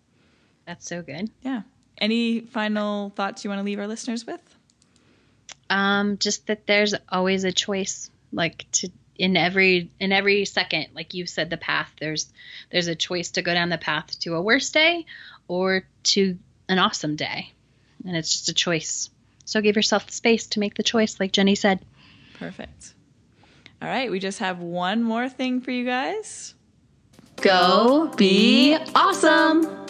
That's 0.66 0.87
so 0.87 1.03
good. 1.03 1.31
Yeah. 1.42 1.62
Any 1.98 2.40
final 2.40 3.11
thoughts 3.11 3.44
you 3.44 3.50
want 3.50 3.59
to 3.59 3.64
leave 3.64 3.79
our 3.79 3.87
listeners 3.87 4.26
with? 4.26 4.40
Um, 5.70 6.18
just 6.18 6.48
that 6.48 6.66
there's 6.66 6.94
always 7.09 7.44
a 7.44 7.52
choice, 7.52 8.11
like 8.33 8.66
to 8.72 8.90
in 9.16 9.37
every 9.37 9.90
in 10.00 10.12
every 10.12 10.46
second, 10.46 10.88
like 10.94 11.14
you 11.14 11.26
said, 11.26 11.50
the 11.50 11.56
path. 11.56 11.92
There's 12.00 12.33
there's 12.72 12.88
a 12.88 12.94
choice 12.94 13.33
to 13.33 13.42
go 13.42 13.54
down 13.54 13.68
the 13.68 13.78
path 13.78 14.18
to 14.20 14.35
a 14.35 14.42
worse 14.42 14.70
day 14.70 15.06
or 15.46 15.85
to 16.04 16.38
an 16.68 16.78
awesome 16.78 17.16
day, 17.16 17.52
and 18.04 18.16
it's 18.16 18.30
just 18.30 18.48
a 18.48 18.54
choice. 18.54 19.11
So 19.44 19.61
give 19.61 19.76
yourself 19.76 20.06
the 20.06 20.12
space 20.12 20.46
to 20.48 20.61
make 20.61 20.74
the 20.74 20.83
choice, 20.83 21.20
like 21.20 21.33
Jenny 21.33 21.54
said. 21.54 21.80
Perfect. 22.38 22.94
All 23.83 23.88
right, 23.88 24.11
we 24.11 24.18
just 24.20 24.38
have 24.38 24.61
one 24.61 25.02
more 25.02 25.28
thing 25.28 25.61
for 25.61 25.70
you 25.70 25.85
guys. 25.85 26.54
Go 27.37 28.09
be 28.16 28.76
awesome. 28.94 29.89